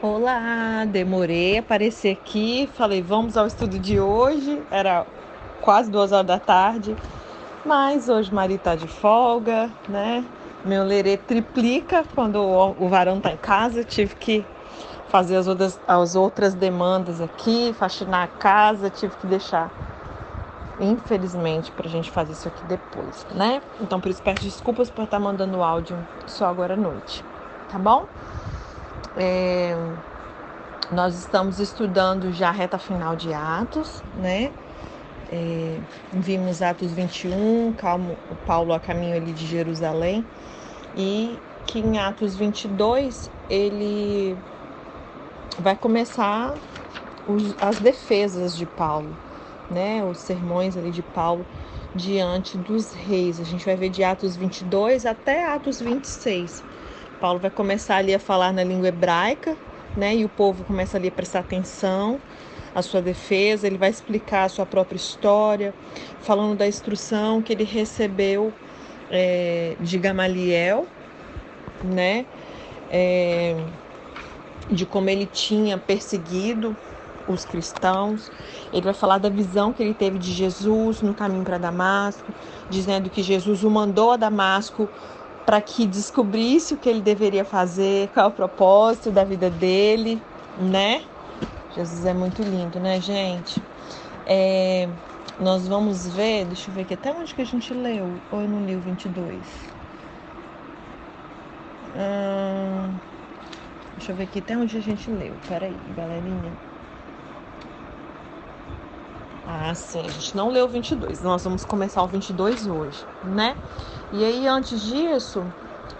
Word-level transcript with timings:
Olá, 0.00 0.84
demorei 0.84 1.56
a 1.56 1.60
aparecer 1.60 2.12
aqui. 2.12 2.70
Falei, 2.76 3.02
vamos 3.02 3.36
ao 3.36 3.48
estudo 3.48 3.80
de 3.80 3.98
hoje. 3.98 4.62
Era 4.70 5.04
quase 5.60 5.90
duas 5.90 6.12
horas 6.12 6.24
da 6.24 6.38
tarde, 6.38 6.96
mas 7.66 8.08
hoje 8.08 8.32
Maria 8.32 8.60
tá 8.60 8.76
de 8.76 8.86
folga, 8.86 9.68
né? 9.88 10.24
Meu 10.64 10.84
lerê 10.84 11.16
triplica 11.16 12.06
quando 12.14 12.36
o 12.36 12.88
varão 12.88 13.20
tá 13.20 13.32
em 13.32 13.36
casa. 13.36 13.82
Tive 13.82 14.14
que 14.14 14.46
fazer 15.08 15.34
as 15.34 15.48
outras, 15.48 15.80
as 15.88 16.14
outras 16.14 16.54
demandas 16.54 17.20
aqui, 17.20 17.74
faxinar 17.76 18.22
a 18.22 18.28
casa, 18.28 18.88
tive 18.90 19.16
que 19.16 19.26
deixar, 19.26 19.68
infelizmente, 20.78 21.72
pra 21.72 21.88
gente 21.88 22.08
fazer 22.08 22.34
isso 22.34 22.46
aqui 22.46 22.64
depois, 22.66 23.26
né? 23.34 23.60
Então, 23.80 24.00
por 24.00 24.10
isso, 24.10 24.22
peço 24.22 24.42
desculpas 24.42 24.90
por 24.90 25.06
estar 25.06 25.18
mandando 25.18 25.60
áudio 25.60 25.98
só 26.24 26.46
agora 26.46 26.74
à 26.74 26.76
noite, 26.76 27.24
tá 27.68 27.80
bom? 27.80 28.06
É, 29.14 29.74
nós 30.90 31.16
estamos 31.16 31.58
estudando 31.58 32.32
já 32.32 32.48
a 32.48 32.52
reta 32.52 32.78
final 32.78 33.14
de 33.16 33.32
Atos, 33.32 34.02
né? 34.12 34.54
É, 35.28 35.82
vimos 36.12 36.62
Atos 36.62 36.92
21, 36.92 37.74
calmo, 37.74 38.18
Paulo 38.44 38.72
a 38.72 38.80
caminho 38.80 39.16
ali 39.16 39.32
de 39.34 39.46
Jerusalém, 39.46 40.28
e 40.94 41.42
que 41.66 41.80
em 41.80 41.98
Atos 41.98 42.36
22 42.36 43.28
ele 43.48 44.38
vai 45.58 45.76
começar 45.76 46.54
os, 47.26 47.56
as 47.60 47.78
defesas 47.80 48.54
de 48.56 48.66
Paulo, 48.66 49.18
né? 49.68 50.04
Os 50.04 50.18
sermões 50.20 50.76
ali 50.76 50.90
de 50.90 51.02
Paulo 51.02 51.46
diante 51.94 52.56
dos 52.58 52.92
reis. 52.92 53.40
A 53.40 53.44
gente 53.44 53.64
vai 53.64 53.76
ver 53.76 53.90
de 53.90 54.02
Atos 54.04 54.36
22 54.36 55.06
até 55.06 55.46
Atos 55.46 55.80
26 55.80 56.64
Paulo 57.20 57.38
vai 57.38 57.50
começar 57.50 57.96
ali 57.96 58.14
a 58.14 58.18
falar 58.18 58.52
na 58.52 58.62
língua 58.62 58.88
hebraica, 58.88 59.56
né? 59.96 60.16
E 60.16 60.24
o 60.24 60.28
povo 60.28 60.64
começa 60.64 60.96
ali 60.96 61.08
a 61.08 61.10
prestar 61.10 61.40
atenção 61.40 62.20
à 62.74 62.82
sua 62.82 63.02
defesa, 63.02 63.66
ele 63.66 63.78
vai 63.78 63.90
explicar 63.90 64.44
a 64.44 64.48
sua 64.48 64.64
própria 64.64 64.96
história, 64.96 65.74
falando 66.20 66.56
da 66.56 66.66
instrução 66.66 67.42
que 67.42 67.52
ele 67.52 67.64
recebeu 67.64 68.52
é, 69.10 69.74
de 69.80 69.98
Gamaliel, 69.98 70.86
né? 71.82 72.24
É, 72.90 73.56
de 74.70 74.86
como 74.86 75.10
ele 75.10 75.26
tinha 75.26 75.76
perseguido 75.76 76.76
os 77.26 77.44
cristãos. 77.44 78.30
Ele 78.72 78.82
vai 78.82 78.94
falar 78.94 79.18
da 79.18 79.28
visão 79.28 79.72
que 79.72 79.82
ele 79.82 79.94
teve 79.94 80.18
de 80.18 80.32
Jesus 80.32 81.02
no 81.02 81.14
caminho 81.14 81.44
para 81.44 81.58
Damasco, 81.58 82.32
dizendo 82.70 83.10
que 83.10 83.22
Jesus 83.22 83.64
o 83.64 83.70
mandou 83.70 84.12
a 84.12 84.16
Damasco 84.16 84.88
para 85.48 85.62
que 85.62 85.86
descobrisse 85.86 86.74
o 86.74 86.76
que 86.76 86.90
ele 86.90 87.00
deveria 87.00 87.42
fazer, 87.42 88.10
qual 88.12 88.26
é 88.26 88.28
o 88.28 88.32
propósito 88.32 89.10
da 89.10 89.24
vida 89.24 89.48
dele, 89.48 90.22
né? 90.60 91.02
Jesus 91.74 92.04
é 92.04 92.12
muito 92.12 92.42
lindo, 92.42 92.78
né, 92.78 93.00
gente? 93.00 93.62
É, 94.26 94.86
nós 95.40 95.66
vamos 95.66 96.06
ver, 96.06 96.44
deixa 96.44 96.68
eu 96.70 96.74
ver 96.74 96.82
aqui, 96.82 96.92
até 96.92 97.10
onde 97.14 97.34
que 97.34 97.40
a 97.40 97.46
gente 97.46 97.72
leu, 97.72 98.20
ou 98.30 98.42
eu 98.42 98.46
não 98.46 98.62
li 98.66 98.76
o 98.76 98.80
22? 98.80 99.38
Hum, 101.96 102.94
deixa 103.96 104.12
eu 104.12 104.16
ver 104.16 104.24
aqui 104.24 104.40
até 104.40 104.54
onde 104.54 104.76
a 104.76 104.82
gente 104.82 105.10
leu, 105.10 105.32
peraí, 105.48 105.74
galerinha. 105.96 106.67
Ah, 109.50 109.74
sim, 109.74 110.00
a 110.00 110.10
gente 110.10 110.36
não 110.36 110.50
leu 110.50 110.66
o 110.66 110.68
22, 110.68 111.22
nós 111.22 111.42
vamos 111.42 111.64
começar 111.64 112.02
o 112.02 112.06
22 112.06 112.66
hoje, 112.66 113.02
né? 113.24 113.56
E 114.12 114.22
aí, 114.22 114.46
antes 114.46 114.78
disso, 114.78 115.42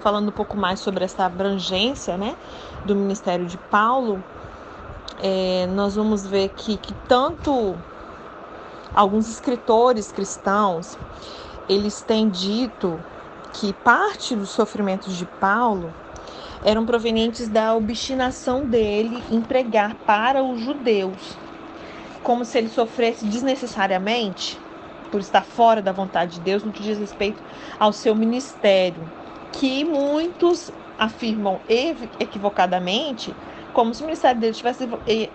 falando 0.02 0.28
um 0.28 0.32
pouco 0.32 0.55
mais 0.55 0.80
sobre 0.80 1.02
essa 1.02 1.24
abrangência, 1.24 2.18
né, 2.18 2.36
do 2.84 2.94
ministério 2.94 3.46
de 3.46 3.56
Paulo, 3.56 4.22
é, 5.22 5.66
nós 5.68 5.96
vamos 5.96 6.27
ver 6.27 6.50
que, 6.50 6.77
que 6.77 6.92
tanto 7.08 7.74
alguns 8.94 9.27
escritores 9.30 10.12
cristãos, 10.12 10.98
eles 11.70 12.02
têm 12.02 12.28
dito 12.28 13.02
que 13.55 13.73
parte 13.73 14.36
dos 14.36 14.50
sofrimentos 14.50 15.17
de 15.17 15.24
Paulo 15.24 15.90
eram 16.62 16.84
provenientes 16.84 17.48
da 17.48 17.74
obstinação 17.74 18.67
dele 18.67 19.24
em 19.30 19.40
pregar 19.40 19.94
para 20.05 20.42
os 20.44 20.61
judeus 20.61 21.48
como 22.28 22.44
se 22.44 22.58
ele 22.58 22.68
sofresse 22.68 23.24
desnecessariamente 23.24 24.61
por 25.11 25.18
estar 25.18 25.42
fora 25.42 25.80
da 25.80 25.92
vontade 25.92 26.34
de 26.34 26.40
Deus 26.40 26.62
no 26.62 26.70
que 26.70 26.83
diz 26.83 26.98
respeito 26.98 27.42
ao 27.80 27.90
seu 27.90 28.14
ministério, 28.14 29.02
que 29.50 29.83
muitos 29.83 30.70
afirmam 30.98 31.58
equivocadamente 32.20 33.34
como 33.72 33.94
se 33.94 34.02
o 34.02 34.05
ministério 34.05 34.38
dele 34.38 34.52
tivesse 34.52 34.86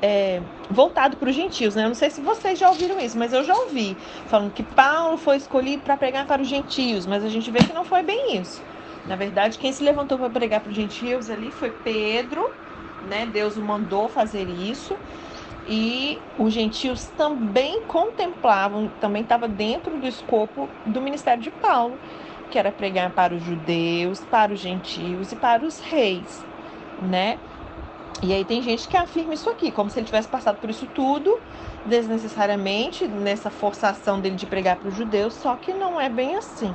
é, 0.04 0.40
voltado 0.70 1.18
para 1.18 1.30
os 1.30 1.36
gentios. 1.36 1.74
Né? 1.74 1.84
Eu 1.84 1.88
não 1.88 1.96
sei 1.96 2.12
se 2.12 2.22
vocês 2.22 2.60
já 2.60 2.70
ouviram 2.70 3.00
isso, 3.00 3.18
mas 3.18 3.34
eu 3.34 3.44
já 3.44 3.56
ouvi 3.56 3.98
falando 4.28 4.52
que 4.52 4.62
Paulo 4.62 5.18
foi 5.18 5.38
escolhido 5.38 5.82
para 5.82 5.98
pregar 5.98 6.28
para 6.28 6.44
os 6.44 6.48
gentios, 6.48 7.08
mas 7.08 7.26
a 7.26 7.30
gente 7.30 7.50
vê 7.50 7.58
que 7.58 7.74
não 7.74 7.84
foi 7.84 8.04
bem 8.04 8.38
isso. 8.38 8.62
Na 9.08 9.16
verdade, 9.16 9.58
quem 9.58 9.74
se 9.74 9.84
levantou 9.84 10.20
para 10.20 10.30
pregar 10.30 10.62
para 10.62 10.70
os 10.70 10.76
gentios 10.76 11.32
ali 11.32 11.50
foi 11.50 11.72
Pedro, 11.72 12.52
né? 13.10 13.26
Deus 13.26 13.58
o 13.58 13.62
mandou 13.64 14.08
fazer 14.08 14.48
isso 14.48 14.96
e 15.68 16.20
os 16.38 16.54
gentios 16.54 17.06
também 17.18 17.82
contemplavam, 17.84 18.92
também 19.00 19.22
estava 19.22 19.48
dentro 19.48 19.98
do 19.98 20.08
escopo 20.08 20.70
do 20.86 21.02
ministério 21.02 21.42
de 21.42 21.52
Paulo, 21.52 21.98
que 22.52 22.60
era 22.60 22.72
pregar 22.72 23.12
para 23.12 23.34
os 23.34 23.44
judeus, 23.44 24.20
para 24.20 24.54
os 24.54 24.60
gentios 24.60 25.32
e 25.32 25.36
para 25.36 25.66
os 25.66 25.80
reis, 25.80 26.46
né? 27.02 27.40
E 28.22 28.32
aí 28.34 28.46
tem 28.46 28.62
gente 28.62 28.88
que 28.88 28.96
afirma 28.96 29.34
isso 29.34 29.50
aqui, 29.50 29.72
como 29.72 29.90
se 29.90 30.00
ele 30.00 30.06
tivesse 30.06 30.28
passado 30.28 30.58
por 30.58 30.70
isso 30.70 30.88
tudo 30.94 31.40
desnecessariamente 31.86 33.08
nessa 33.08 33.50
forçação 33.50 34.20
dele 34.20 34.36
de 34.36 34.46
pregar 34.46 34.78
para 34.78 34.88
os 34.88 34.96
judeus, 34.96 35.34
só 35.34 35.56
que 35.56 35.74
não 35.74 36.00
é 36.00 36.10
bem 36.10 36.36
assim. 36.36 36.74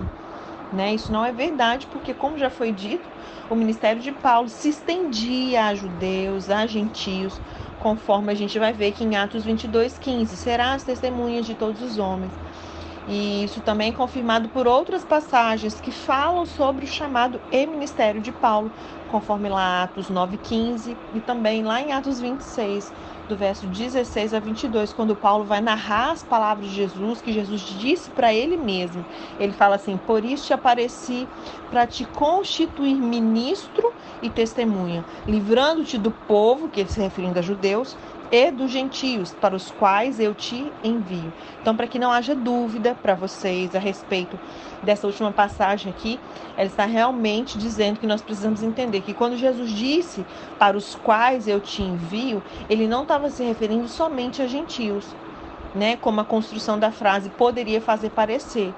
Né? 0.70 0.94
Isso 0.94 1.10
não 1.10 1.25
é 1.25 1.32
verdade, 1.32 1.87
porque, 1.87 2.12
como 2.12 2.37
já 2.37 2.50
foi 2.50 2.72
dito, 2.72 3.09
o 3.49 3.55
ministério 3.55 4.03
de 4.03 4.12
Paulo 4.12 4.49
se 4.50 4.69
estendia 4.69 5.66
a 5.66 5.75
judeus, 5.75 6.50
a 6.50 6.66
gentios, 6.66 7.41
conforme 7.80 8.32
a 8.32 8.34
gente 8.34 8.58
vai 8.58 8.72
ver 8.72 8.92
que 8.92 9.04
em 9.04 9.16
Atos 9.16 9.44
22, 9.44 9.98
15, 9.98 10.36
será 10.36 10.74
as 10.74 10.82
testemunhas 10.82 11.46
de 11.46 11.54
todos 11.54 11.80
os 11.82 11.98
homens. 11.98 12.32
E 13.08 13.42
isso 13.42 13.62
também 13.62 13.88
é 13.88 13.92
confirmado 13.92 14.50
por 14.50 14.66
outras 14.66 15.02
passagens 15.02 15.80
que 15.80 15.90
falam 15.90 16.44
sobre 16.44 16.84
o 16.84 16.88
chamado 16.88 17.40
e 17.50 17.66
ministério 17.66 18.20
de 18.20 18.30
Paulo, 18.30 18.70
conforme 19.10 19.48
lá 19.48 19.84
Atos 19.84 20.10
9:15 20.10 20.94
e 21.14 21.20
também 21.20 21.62
lá 21.62 21.80
em 21.80 21.92
Atos 21.92 22.20
26, 22.20 22.92
do 23.28 23.36
verso 23.36 23.66
16 23.66 24.32
a 24.32 24.40
22, 24.40 24.92
quando 24.92 25.14
Paulo 25.14 25.44
vai 25.44 25.60
narrar 25.60 26.12
as 26.12 26.22
palavras 26.22 26.68
de 26.68 26.74
Jesus, 26.74 27.20
que 27.20 27.32
Jesus 27.32 27.60
disse 27.60 28.10
para 28.10 28.32
ele 28.32 28.56
mesmo. 28.56 29.04
Ele 29.38 29.52
fala 29.52 29.76
assim: 29.76 29.98
Por 29.98 30.24
isso 30.24 30.46
te 30.46 30.52
apareci 30.54 31.28
para 31.70 31.86
te 31.86 32.04
constituir 32.06 32.94
ministro 32.94 33.92
e 34.22 34.30
testemunha, 34.30 35.04
livrando-te 35.26 35.98
do 35.98 36.10
povo, 36.10 36.68
que 36.68 36.80
ele 36.80 36.88
se 36.88 37.00
referindo 37.00 37.38
a 37.38 37.42
judeus, 37.42 37.96
e 38.30 38.50
dos 38.50 38.70
gentios, 38.70 39.32
para 39.32 39.56
os 39.56 39.70
quais 39.70 40.20
eu 40.20 40.34
te 40.34 40.72
envio. 40.84 41.32
Então, 41.60 41.74
para 41.74 41.86
que 41.86 41.98
não 41.98 42.12
haja 42.12 42.34
dúvida 42.34 42.94
para 42.94 43.14
vocês 43.14 43.74
a 43.74 43.78
respeito 43.78 44.38
dessa 44.82 45.06
última 45.06 45.32
passagem 45.32 45.90
aqui, 45.90 46.20
ela 46.56 46.66
está 46.66 46.84
realmente 46.84 47.58
dizendo 47.58 47.98
que 47.98 48.06
nós 48.06 48.22
precisamos 48.22 48.62
entender 48.62 49.00
que 49.00 49.14
quando 49.14 49.36
Jesus 49.36 49.70
disse 49.70 50.24
para 50.58 50.76
os 50.76 50.94
quais 50.94 51.48
eu 51.48 51.60
te 51.60 51.82
envio, 51.82 52.42
ele 52.68 52.86
não 52.86 53.02
estava 53.02 53.30
se 53.30 53.42
referindo 53.42 53.88
somente 53.88 54.42
a 54.42 54.46
gentios, 54.46 55.04
né? 55.74 55.96
Como 55.96 56.20
a 56.20 56.24
construção 56.24 56.78
da 56.78 56.90
frase 56.90 57.30
poderia 57.30 57.80
fazer 57.80 58.10
parecer. 58.10 58.72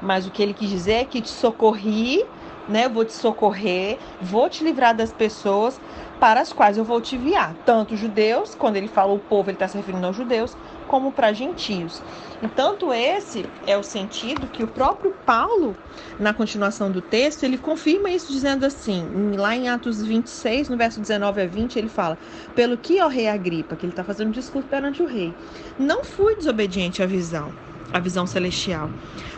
Mas 0.00 0.26
o 0.26 0.30
que 0.30 0.42
ele 0.42 0.54
quis 0.54 0.68
dizer 0.68 0.92
é 0.92 1.04
que 1.04 1.20
te 1.20 1.28
socorri 1.28 2.24
né? 2.68 2.84
Eu 2.84 2.90
vou 2.90 3.04
te 3.04 3.12
socorrer, 3.12 3.98
vou 4.20 4.48
te 4.48 4.62
livrar 4.62 4.94
das 4.94 5.12
pessoas 5.12 5.80
para 6.20 6.40
as 6.40 6.52
quais 6.52 6.76
eu 6.76 6.84
vou 6.84 7.00
te 7.00 7.14
enviar, 7.14 7.54
tanto 7.64 7.96
judeus, 7.96 8.54
quando 8.54 8.76
ele 8.76 8.88
fala 8.88 9.12
o 9.12 9.18
povo, 9.18 9.50
ele 9.50 9.56
está 9.56 9.68
se 9.68 9.76
referindo 9.76 10.04
aos 10.06 10.16
judeus, 10.16 10.56
como 10.88 11.12
para 11.12 11.32
gentios. 11.32 12.02
E 12.42 12.48
tanto 12.48 12.92
esse 12.92 13.46
é 13.66 13.76
o 13.76 13.82
sentido 13.82 14.48
que 14.48 14.62
o 14.62 14.68
próprio 14.68 15.12
Paulo, 15.24 15.76
na 16.18 16.32
continuação 16.32 16.90
do 16.90 17.00
texto, 17.00 17.44
ele 17.44 17.58
confirma 17.58 18.10
isso 18.10 18.32
dizendo 18.32 18.64
assim, 18.64 19.36
lá 19.36 19.56
em 19.56 19.68
Atos 19.68 20.02
26, 20.02 20.68
no 20.68 20.76
verso 20.76 21.00
19 21.00 21.42
a 21.42 21.46
20, 21.46 21.76
ele 21.78 21.88
fala: 21.88 22.18
Pelo 22.54 22.76
que, 22.76 23.00
ó 23.00 23.08
rei 23.08 23.28
Agripa, 23.28 23.76
que 23.76 23.86
ele 23.86 23.92
está 23.92 24.04
fazendo 24.04 24.28
um 24.28 24.32
discurso 24.32 24.68
perante 24.68 25.02
o 25.02 25.06
rei, 25.06 25.34
não 25.78 26.02
fui 26.04 26.36
desobediente 26.36 27.02
à 27.02 27.06
visão 27.06 27.54
a 27.92 27.98
visão 28.00 28.26
celestial. 28.26 28.90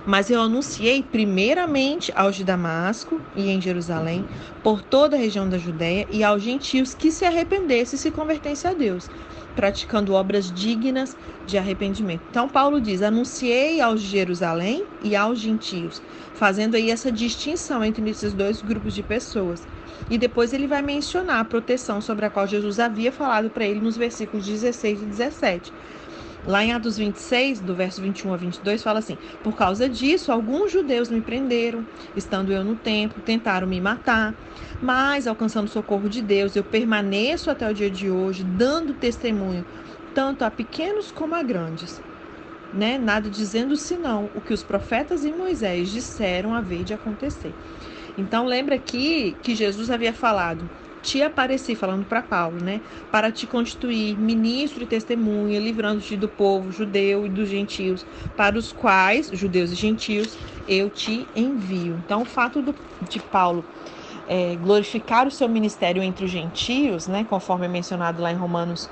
Mas 0.05 0.31
eu 0.31 0.41
anunciei 0.41 1.03
primeiramente 1.03 2.13
aos 2.15 2.37
de 2.37 2.45
Damasco 2.45 3.21
e 3.37 3.49
em 3.49 3.61
Jerusalém, 3.61 4.27
por 4.63 4.83
toda 4.83 5.17
a 5.17 5.19
região 5.19 5.49
da 5.49 5.59
Judéia 5.59 6.07
e 6.11 6.23
aos 6.25 6.43
gentios 6.43 6.95
que 6.95 7.11
se 7.11 7.25
arrependessem 7.25 7.97
e 7.97 8.01
se 8.01 8.11
convertessem 8.11 8.71
a 8.71 8.75
Deus, 8.75 9.09
praticando 9.55 10.15
obras 10.15 10.51
dignas 10.51 11.17
de 11.47 11.59
arrependimento. 11.59 12.23
Então 12.31 12.49
Paulo 12.49 12.81
diz: 12.81 13.03
"Anunciei 13.03 13.81
aos 13.81 14.01
de 14.01 14.09
Jerusalém 14.09 14.85
e 15.03 15.15
aos 15.17 15.39
gentios", 15.39 16.03
fazendo 16.33 16.75
aí 16.77 16.91
essa 16.91 17.11
distinção 17.13 17.85
entre 17.85 18.09
esses 18.11 18.33
dois 18.33 18.63
grupos 18.63 18.95
de 18.95 19.03
pessoas. 19.03 19.67
E 20.09 20.17
depois 20.19 20.53
ele 20.53 20.67
vai 20.67 20.83
mencionar 20.83 21.41
a 21.41 21.45
proteção 21.45 22.01
sobre 22.01 22.25
a 22.27 22.31
qual 22.31 22.47
Jesus 22.47 22.79
havia 22.79 23.13
falado 23.13 23.51
para 23.51 23.67
ele 23.67 23.81
nos 23.81 23.97
versículos 23.97 24.45
16 24.47 25.03
e 25.03 25.07
17. 25.07 25.73
Lá 26.47 26.65
em 26.65 26.73
Atos 26.73 26.97
26, 26.97 27.61
do 27.61 27.75
verso 27.75 28.01
21 28.01 28.33
a 28.33 28.37
22, 28.37 28.83
fala 28.83 28.99
assim: 28.99 29.19
Por 29.43 29.55
causa 29.55 29.89
disso, 29.89 30.33
alguns 30.33 30.73
judeus 30.73 31.11
me 31.11 31.21
prenderam, 31.21 31.85
estando 32.17 32.51
eu 32.51 32.65
no 32.65 32.75
templo, 32.77 33.23
tentaram 33.23 33.67
me 33.67 33.81
matar, 33.81 34.35
mas 34.81 35.27
alcançando 35.27 35.67
o 35.67 35.71
socorro 35.71 36.09
de 36.09 36.23
Deus, 36.23 36.57
eu 36.57 36.65
permaneço 36.65 37.51
até 37.51 37.69
o 37.69 37.75
dia 37.75 37.91
de 37.91 38.11
hoje, 38.11 38.43
dando 38.43 38.95
testemunho, 38.95 39.65
tanto 40.15 40.45
a 40.45 40.51
pequenos 40.51 41.11
como 41.11 41.35
a 41.35 41.43
grandes. 41.43 42.01
Né? 42.73 42.97
Nada 42.97 43.29
dizendo 43.29 43.77
senão 43.77 44.31
o 44.35 44.41
que 44.41 44.55
os 44.55 44.63
profetas 44.63 45.25
e 45.25 45.33
Moisés 45.33 45.91
disseram 45.91 46.55
haver 46.55 46.85
de 46.85 46.95
acontecer. 46.95 47.53
Então 48.17 48.47
lembra 48.47 48.77
aqui 48.77 49.37
que 49.43 49.55
Jesus 49.55 49.91
havia 49.91 50.13
falado: 50.13 50.69
te 51.03 51.23
apareci, 51.23 51.75
falando 51.75 52.05
para 52.05 52.23
Paulo, 52.23 52.63
né? 52.63 52.81
Para 53.11 53.33
te 53.33 53.47
constituir 53.47 54.17
ministro 54.19 54.83
e 54.83 54.87
testemunha, 54.87 55.59
livrando-te 55.59 56.17
do 56.17 56.29
povo 56.29 56.71
judeu 56.71 57.27
e 57.27 57.29
dos 57.29 57.49
gentios, 57.49 58.05
para 58.37 58.59
os 58.59 58.73
quais, 58.73 59.31
judeus 59.33 59.71
e 59.73 59.75
gentios, 59.75 60.37
eu 60.69 60.91
te 60.91 61.27
envio. 61.35 62.01
Então, 62.05 62.23
o 62.23 62.25
fato 62.25 62.63
do, 62.63 62.75
de 63.09 63.19
Paulo 63.19 63.65
é, 64.29 64.57
glorificar 64.57 65.27
o 65.27 65.31
seu 65.31 65.49
ministério 65.49 66.03
entre 66.03 66.25
os 66.25 66.31
gentios, 66.31 67.07
né? 67.07 67.27
Conforme 67.29 67.67
é 67.67 67.69
mencionado 67.69 68.23
lá 68.23 68.31
em 68.31 68.37
Romanos 68.37 68.89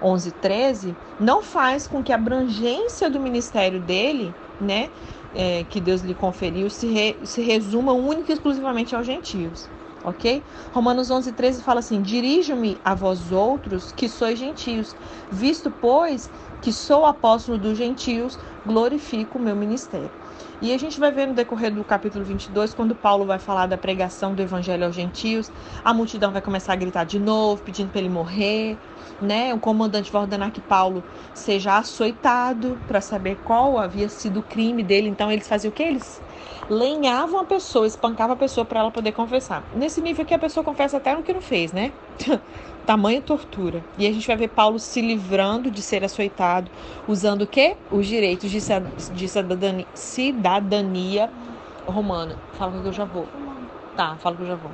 11, 0.00 0.32
13, 0.32 0.96
não 1.18 1.42
faz 1.42 1.86
com 1.86 2.02
que 2.02 2.12
a 2.12 2.16
abrangência 2.16 3.08
do 3.08 3.20
ministério 3.20 3.80
dele, 3.80 4.34
né? 4.60 4.90
É, 5.34 5.64
que 5.64 5.80
Deus 5.80 6.02
lhe 6.02 6.14
conferiu, 6.14 6.68
se, 6.68 6.86
re, 6.86 7.16
se 7.24 7.40
resuma 7.40 7.92
única 7.92 8.30
e 8.30 8.34
exclusivamente 8.34 8.94
aos 8.94 9.06
gentios 9.06 9.66
ok? 10.02 10.44
Romanos 10.72 11.10
11, 11.10 11.32
13 11.32 11.62
fala 11.62 11.80
assim: 11.80 12.02
Dirijo-me 12.02 12.80
a 12.84 12.94
vós 12.94 13.30
outros 13.32 13.92
que 13.92 14.08
sois 14.08 14.38
gentios, 14.38 14.94
visto, 15.30 15.70
pois, 15.70 16.30
que 16.60 16.72
sou 16.72 17.04
apóstolo 17.06 17.58
dos 17.58 17.76
gentios, 17.78 18.38
glorifico 18.64 19.38
o 19.38 19.42
meu 19.42 19.56
ministério. 19.56 20.16
E 20.62 20.72
a 20.72 20.78
gente 20.78 21.00
vai 21.00 21.10
ver 21.10 21.26
no 21.26 21.34
decorrer 21.34 21.74
do 21.74 21.82
capítulo 21.82 22.24
22, 22.24 22.72
quando 22.72 22.94
Paulo 22.94 23.24
vai 23.24 23.40
falar 23.40 23.66
da 23.66 23.76
pregação 23.76 24.32
do 24.32 24.40
evangelho 24.40 24.84
aos 24.84 24.94
gentios, 24.94 25.50
a 25.84 25.92
multidão 25.92 26.30
vai 26.30 26.40
começar 26.40 26.72
a 26.72 26.76
gritar 26.76 27.02
de 27.02 27.18
novo, 27.18 27.60
pedindo 27.64 27.90
para 27.90 27.98
ele 27.98 28.08
morrer, 28.08 28.78
né? 29.20 29.52
O 29.52 29.58
comandante 29.58 30.12
vai 30.12 30.22
ordenar 30.22 30.52
que 30.52 30.60
Paulo 30.60 31.02
seja 31.34 31.78
açoitado 31.78 32.78
para 32.86 33.00
saber 33.00 33.38
qual 33.44 33.76
havia 33.76 34.08
sido 34.08 34.38
o 34.38 34.42
crime 34.44 34.84
dele. 34.84 35.08
Então 35.08 35.32
eles 35.32 35.48
faziam 35.48 35.72
o 35.72 35.74
que? 35.74 35.82
Eles 35.82 36.22
lenhavam 36.70 37.40
a 37.40 37.44
pessoa, 37.44 37.84
espancavam 37.84 38.34
a 38.34 38.38
pessoa 38.38 38.64
para 38.64 38.78
ela 38.78 38.90
poder 38.92 39.10
confessar. 39.10 39.64
Nesse 39.74 40.00
nível 40.00 40.24
que 40.24 40.32
a 40.32 40.38
pessoa 40.38 40.62
confessa 40.62 40.98
até 40.98 41.12
no 41.12 41.24
que 41.24 41.32
não 41.32 41.42
fez, 41.42 41.72
né? 41.72 41.90
Tamanha 42.86 43.20
tortura. 43.20 43.84
E 43.96 44.06
a 44.06 44.12
gente 44.12 44.26
vai 44.26 44.36
ver 44.36 44.48
Paulo 44.48 44.78
se 44.78 45.00
livrando 45.00 45.70
de 45.70 45.80
ser 45.82 46.04
açoitado, 46.04 46.70
usando 47.06 47.42
o 47.42 47.46
quê? 47.46 47.76
Os 47.90 48.06
direitos 48.06 48.50
de, 48.50 48.58
de 49.14 49.28
cidadania, 49.28 49.86
cidadania 49.94 51.30
romana. 51.86 52.36
Fala 52.54 52.80
que 52.80 52.88
eu 52.88 52.92
já 52.92 53.04
vou. 53.04 53.26
Tá, 53.96 54.16
fala 54.16 54.36
que 54.36 54.42
eu 54.42 54.46
já 54.48 54.56
vou. 54.56 54.70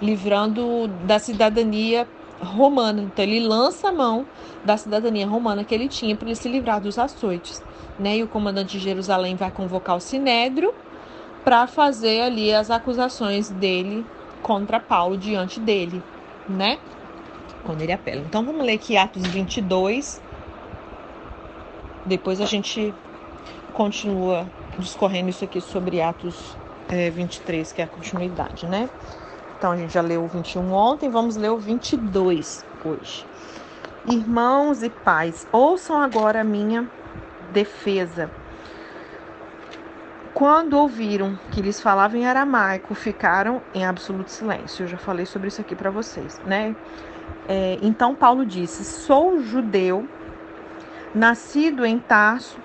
Livrando 0.00 0.88
da 1.04 1.18
cidadania 1.18 2.08
romana. 2.40 3.02
Então 3.02 3.24
ele 3.24 3.40
lança 3.40 3.88
a 3.88 3.92
mão 3.92 4.26
da 4.64 4.76
cidadania 4.76 5.26
romana 5.26 5.64
que 5.64 5.74
ele 5.74 5.88
tinha 5.88 6.16
para 6.16 6.28
ele 6.28 6.36
se 6.36 6.48
livrar 6.48 6.80
dos 6.80 6.98
açoites. 6.98 7.62
Né? 7.98 8.18
E 8.18 8.22
o 8.22 8.28
comandante 8.28 8.78
de 8.78 8.84
Jerusalém 8.84 9.36
vai 9.36 9.50
convocar 9.50 9.96
o 9.96 10.00
sinédrio 10.00 10.72
para 11.44 11.66
fazer 11.66 12.22
ali 12.22 12.52
as 12.52 12.70
acusações 12.70 13.50
dele 13.50 14.04
contra 14.42 14.80
Paulo 14.80 15.16
diante 15.16 15.60
dele, 15.60 16.02
né? 16.48 16.78
Quando 17.66 17.82
ele 17.82 17.92
apela. 17.92 18.20
Então 18.20 18.44
vamos 18.44 18.64
ler 18.64 18.74
aqui 18.74 18.96
Atos 18.96 19.26
22. 19.26 20.22
Depois 22.06 22.40
a 22.40 22.46
gente 22.46 22.94
continua 23.74 24.46
discorrendo 24.78 25.28
isso 25.28 25.44
aqui 25.44 25.60
sobre 25.60 26.00
Atos 26.00 26.56
é, 26.88 27.10
23, 27.10 27.72
que 27.72 27.82
é 27.82 27.84
a 27.84 27.88
continuidade, 27.88 28.66
né? 28.66 28.88
Então 29.58 29.72
a 29.72 29.76
gente 29.76 29.92
já 29.92 30.00
leu 30.00 30.22
o 30.24 30.28
21 30.28 30.72
ontem, 30.72 31.10
vamos 31.10 31.36
ler 31.36 31.50
o 31.50 31.58
22 31.58 32.64
hoje. 32.84 33.26
Irmãos 34.06 34.84
e 34.84 34.88
pais, 34.88 35.46
ouçam 35.50 36.00
agora 36.00 36.42
a 36.42 36.44
minha 36.44 36.88
defesa 37.52 38.30
quando 40.36 40.74
ouviram 40.74 41.38
que 41.50 41.62
lhes 41.62 41.80
falavam 41.80 42.20
em 42.20 42.26
aramaico, 42.26 42.94
ficaram 42.94 43.62
em 43.74 43.86
absoluto 43.86 44.30
silêncio. 44.30 44.82
Eu 44.82 44.88
já 44.88 44.98
falei 44.98 45.24
sobre 45.24 45.48
isso 45.48 45.62
aqui 45.62 45.74
para 45.74 45.90
vocês, 45.90 46.38
né? 46.44 46.76
É, 47.48 47.78
então 47.82 48.14
Paulo 48.14 48.44
disse: 48.44 48.84
Sou 48.84 49.42
judeu, 49.42 50.08
nascido 51.14 51.84
em 51.84 51.98
Tarso. 51.98 52.58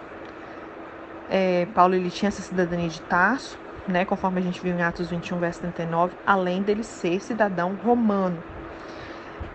É, 1.29 1.65
Paulo 1.73 1.95
ele 1.95 2.11
tinha 2.11 2.29
essa 2.29 2.41
cidadania 2.41 2.89
de 2.89 2.99
Tarso, 3.01 3.57
né? 3.87 4.03
Conforme 4.05 4.39
a 4.39 4.43
gente 4.43 4.61
viu 4.61 4.75
em 4.75 4.81
Atos 4.81 5.09
21, 5.09 5.39
verso 5.39 5.61
39, 5.61 6.13
além 6.25 6.61
dele 6.61 6.83
ser 6.83 7.21
cidadão 7.21 7.73
romano. 7.83 8.43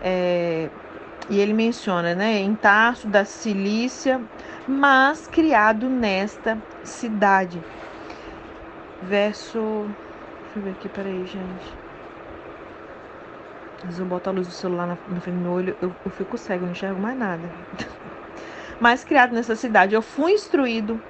É, 0.01 0.69
e 1.29 1.39
ele 1.39 1.53
menciona, 1.53 2.15
né? 2.15 2.39
Em 2.39 2.55
Tarso 2.55 3.07
da 3.07 3.25
Cilícia, 3.25 4.21
mas 4.67 5.27
criado 5.27 5.89
nesta 5.89 6.57
cidade 6.83 7.61
verso. 9.01 9.89
Deixa 10.43 10.59
eu 10.59 10.61
ver 10.63 10.71
aqui, 10.71 10.89
peraí, 10.89 11.25
gente. 11.25 11.86
Às 13.85 13.99
eu 13.99 14.05
boto 14.05 14.29
a 14.29 14.33
luz 14.33 14.47
do 14.47 14.53
celular 14.53 14.87
na 14.87 14.95
frente 14.95 15.35
do 15.35 15.41
meu 15.41 15.51
olho, 15.51 15.77
eu, 15.81 15.93
eu 16.03 16.11
fico 16.11 16.37
cego, 16.37 16.65
não 16.65 16.71
enxergo 16.71 16.99
mais 16.99 17.17
nada. 17.17 17.49
Mas 18.79 19.03
criado 19.03 19.33
nessa 19.33 19.55
cidade, 19.55 19.93
eu 19.93 20.01
fui 20.01 20.33
instruído 20.33 21.01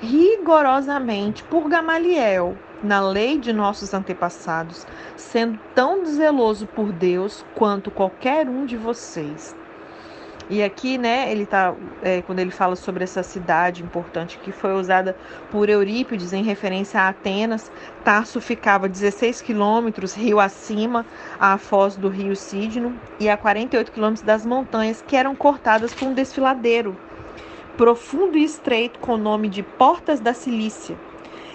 rigorosamente 0.00 1.42
por 1.44 1.68
Gamaliel 1.68 2.56
na 2.82 3.00
lei 3.00 3.38
de 3.38 3.52
nossos 3.52 3.94
antepassados, 3.94 4.86
sendo 5.16 5.58
tão 5.74 6.04
zeloso 6.04 6.66
por 6.66 6.92
Deus 6.92 7.44
quanto 7.54 7.90
qualquer 7.90 8.48
um 8.48 8.66
de 8.66 8.76
vocês. 8.76 9.54
E 10.50 10.62
aqui, 10.62 10.98
né, 10.98 11.32
ele 11.32 11.46
tá, 11.46 11.74
é, 12.02 12.20
quando 12.20 12.38
ele 12.38 12.50
fala 12.50 12.76
sobre 12.76 13.02
essa 13.02 13.22
cidade 13.22 13.82
importante 13.82 14.38
que 14.38 14.52
foi 14.52 14.74
usada 14.74 15.16
por 15.50 15.70
Eurípides 15.70 16.34
em 16.34 16.42
referência 16.42 17.00
a 17.00 17.08
Atenas, 17.08 17.72
Tarso 18.04 18.40
ficava 18.42 18.86
16 18.86 19.40
quilômetros 19.40 20.14
rio 20.14 20.38
acima, 20.38 21.06
à 21.40 21.56
foz 21.56 21.96
do 21.96 22.08
rio 22.08 22.36
Sídno, 22.36 22.94
e 23.18 23.28
a 23.28 23.38
48 23.38 23.90
quilômetros 23.90 24.22
das 24.22 24.44
montanhas 24.44 25.02
que 25.06 25.16
eram 25.16 25.34
cortadas 25.34 25.94
por 25.94 26.08
um 26.08 26.12
desfiladeiro 26.12 26.94
profundo 27.76 28.38
e 28.38 28.44
estreito 28.44 28.98
com 28.98 29.14
o 29.14 29.18
nome 29.18 29.48
de 29.48 29.62
Portas 29.62 30.20
da 30.20 30.32
Cilícia. 30.32 30.96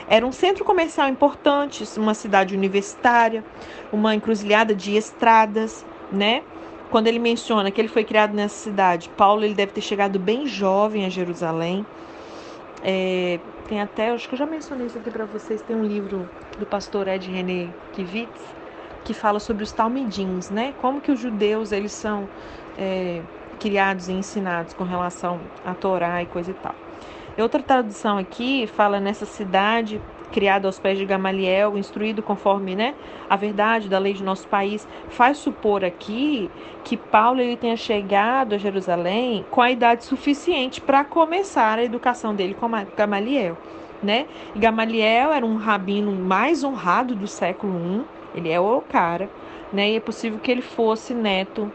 Era 0.08 0.26
um 0.26 0.32
centro 0.32 0.66
comercial 0.66 1.08
importante, 1.08 1.88
uma 1.98 2.14
cidade 2.14 2.56
universitária, 2.56 3.44
uma 3.92 4.16
encruzilhada 4.16 4.74
de 4.74 4.96
estradas, 4.96 5.86
né? 6.12 6.44
Quando 6.90 7.08
ele 7.08 7.20
menciona 7.20 7.72
que 7.72 7.80
ele 7.80 7.88
foi 7.88 8.04
criado 8.04 8.34
nessa 8.34 8.56
cidade, 8.56 9.10
Paulo 9.10 9.44
ele 9.44 9.54
deve 9.54 9.72
ter 9.72 9.82
chegado 9.82 10.18
bem 10.20 10.48
jovem 10.48 11.06
a 11.06 11.10
Jerusalém. 11.10 11.86
É, 12.84 13.40
tem 13.68 13.82
até, 13.82 14.12
acho 14.12 14.28
que 14.28 14.36
eu 14.36 14.40
já 14.40 14.46
mencionei 14.46 14.88
isso 14.88 14.98
aqui 14.98 15.12
para 15.12 15.26
vocês, 15.26 15.62
tem 15.62 15.76
um 15.76 15.84
livro 15.84 16.30
do 16.58 16.66
pastor 16.66 17.08
Ed 17.08 17.30
René 17.30 17.70
Kivitz 17.94 18.42
que 19.04 19.14
fala 19.14 19.40
sobre 19.40 19.64
os 19.64 19.72
talmidins, 19.72 20.50
né? 20.50 20.74
Como 20.82 21.02
que 21.02 21.12
os 21.12 21.20
judeus 21.20 21.72
eles 21.72 21.92
são 21.92 22.28
é, 22.78 23.22
criados 23.60 24.08
e 24.08 24.14
ensinados 24.14 24.74
com 24.74 24.84
relação 24.84 25.40
à 25.66 25.74
Torá 25.74 26.22
e 26.22 26.26
coisa 26.26 26.52
e 26.52 26.54
tal. 26.54 26.76
Outra 27.38 27.64
tradução 27.64 28.18
aqui 28.18 28.68
fala 28.68 29.00
nessa 29.00 29.26
cidade 29.26 30.02
criado 30.32 30.66
aos 30.66 30.80
pés 30.80 30.98
de 30.98 31.06
Gamaliel, 31.06 31.78
instruído 31.78 32.22
conforme 32.22 32.76
né, 32.76 32.96
a 33.30 33.36
verdade 33.36 33.90
da 33.90 34.00
lei 34.00 34.14
de 34.14 34.24
nosso 34.24 34.48
país, 34.48 34.88
faz 35.10 35.38
supor 35.38 35.84
aqui 35.84 36.50
que 36.84 36.96
Paulo 36.96 37.42
ele 37.42 37.58
tenha 37.58 37.78
chegado 37.78 38.56
a 38.56 38.58
Jerusalém 38.58 39.46
com 39.50 39.62
a 39.62 39.72
idade 39.72 40.06
suficiente 40.06 40.82
para 40.82 41.04
começar 41.04 41.80
a 41.80 41.84
educação 41.84 42.34
dele 42.34 42.54
com 42.54 42.70
Gamaliel. 42.96 43.58
Né? 44.02 44.28
E 44.56 44.60
Gamaliel 44.60 45.34
era 45.34 45.46
um 45.46 45.58
rabino 45.58 46.12
mais 46.12 46.64
honrado 46.64 47.16
do 47.16 47.28
século 47.28 47.78
I, 47.78 48.38
ele 48.38 48.50
é 48.50 48.60
o 48.60 48.82
cara, 48.82 49.30
né? 49.74 49.92
e 49.92 49.96
é 49.98 50.00
possível 50.00 50.40
que 50.40 50.50
ele 50.50 50.62
fosse 50.62 51.14
neto 51.14 51.72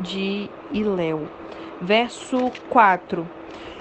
de 0.00 0.48
Iléu. 0.72 1.28
Verso 1.80 2.50
4. 2.70 3.26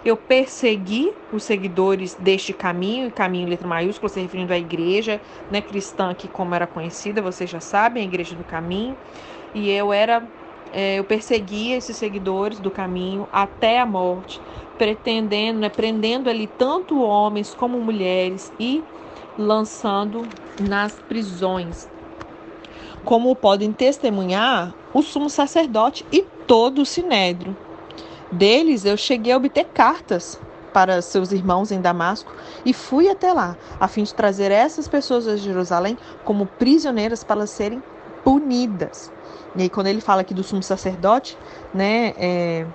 Eu 0.04 0.16
persegui 0.16 1.12
os 1.32 1.44
seguidores 1.44 2.16
deste 2.16 2.54
caminho, 2.54 3.08
e 3.08 3.12
caminho 3.12 3.50
letra 3.50 3.68
maiúscula, 3.68 4.10
se 4.10 4.20
referindo 4.20 4.54
à 4.54 4.58
igreja 4.58 5.20
né, 5.52 5.62
cristã, 5.62 6.14
que 6.14 6.28
como 6.28 6.56
era 6.56 6.66
conhecida, 6.66 7.22
vocês 7.22 7.50
já 7.50 7.60
sabem, 7.60 8.04
a 8.04 8.06
igreja 8.06 8.36
do 8.36 8.44
caminho. 8.44 8.96
E 9.54 9.70
eu 9.70 9.92
era, 9.92 10.26
é, 10.72 11.00
eu 11.00 11.04
perseguia 11.04 11.76
esses 11.76 11.98
seguidores 11.98 12.60
do 12.60 12.72
caminho 12.72 13.28
até 13.32 13.80
a 13.80 13.86
morte, 13.86 14.40
pretendendo, 14.78 15.60
né, 15.60 15.70
prendendo 15.70 16.30
ali 16.30 16.48
tanto 16.48 17.02
homens 17.02 17.54
como 17.54 17.80
mulheres 17.80 18.54
e 18.60 18.84
lançando 19.38 20.26
nas 20.58 20.94
prisões. 20.94 21.88
Como 23.04 23.36
podem 23.36 23.74
testemunhar 23.74 24.74
o 24.94 25.02
sumo 25.02 25.30
sacerdote 25.30 26.06
e 26.12 26.24
todo 26.48 26.82
o 26.82 26.86
sinédrio. 26.86 27.56
Deles 28.32 28.86
eu 28.86 28.96
cheguei 28.96 29.34
a 29.34 29.38
obter 29.38 29.66
cartas 29.66 30.38
para 30.74 31.02
seus 31.02 31.32
irmãos 31.32 31.72
em 31.72 31.82
Damasco 31.82 32.32
e 32.64 32.74
fui 32.74 33.10
até 33.10 33.34
lá, 33.34 33.58
a 33.80 33.88
fim 33.88 34.04
de 34.04 34.14
trazer 34.14 34.52
essas 34.52 34.88
pessoas 34.88 35.28
a 35.28 35.36
Jerusalém 35.36 35.98
como 36.24 36.46
prisioneiras 36.46 37.24
para 37.24 37.48
serem 37.48 37.82
punidas. 38.24 39.12
E 39.56 39.64
aí, 39.64 39.70
quando 39.70 39.88
ele 39.88 40.00
fala 40.00 40.22
aqui 40.22 40.34
do 40.34 40.44
sumo 40.44 40.62
sacerdote, 40.62 41.36
né, 41.74 42.14
é, 42.18 42.68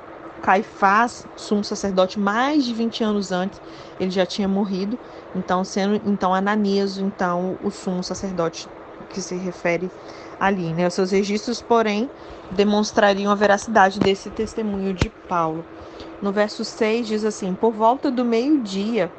Caifás, 0.43 1.25
sumo 1.37 1.63
sacerdote, 1.63 2.19
mais 2.19 2.65
de 2.65 2.75
20 2.75 3.05
anos 3.05 3.31
antes, 3.31 3.61
ele 3.99 4.11
já 4.11 4.27
tinha 4.27 4.49
morrido, 4.49 4.99
então 5.35 5.65
sendo 5.65 6.01
então 6.05 6.35
Ananias, 6.35 6.99
então 6.99 7.57
o 7.63 7.71
sumo 7.71 8.03
sacerdote 8.03 8.69
que 9.09 9.23
se 9.23 9.37
refere 9.37 9.91
ali, 10.39 10.73
né? 10.73 10.87
Os 10.87 10.95
seus 10.95 11.11
registros, 11.11 11.61
porém, 11.61 12.09
demonstrariam 12.51 13.31
a 13.31 13.35
veracidade 13.35 13.99
desse 14.01 14.31
testemunho 14.31 14.93
de 14.95 15.11
Paulo. 15.29 15.65
No 16.21 16.33
verso 16.33 16.65
6 16.65 17.07
diz 17.07 17.25
assim: 17.25 17.55
Por 17.55 17.73
volta 17.73 18.11
do 18.11 18.25
meio-dia, 18.25 19.11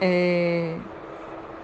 é, 0.00 0.76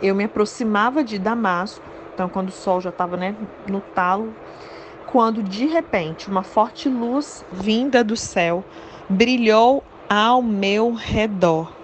eu 0.00 0.14
me 0.14 0.25
aproximava 0.25 1.02
de 1.02 1.18
Damasco, 1.18 1.85
então 2.14 2.28
quando 2.28 2.49
o 2.49 2.52
sol 2.52 2.80
já 2.80 2.90
estava 2.90 3.16
né, 3.16 3.35
no 3.68 3.80
talo, 3.80 4.35
quando 5.07 5.42
de 5.42 5.66
repente 5.66 6.28
uma 6.28 6.42
forte 6.42 6.88
luz 6.88 7.45
vinda 7.50 8.04
do 8.04 8.16
céu 8.16 8.64
brilhou 9.09 9.83
ao 10.09 10.42
meu 10.42 10.92
redor. 10.92 11.77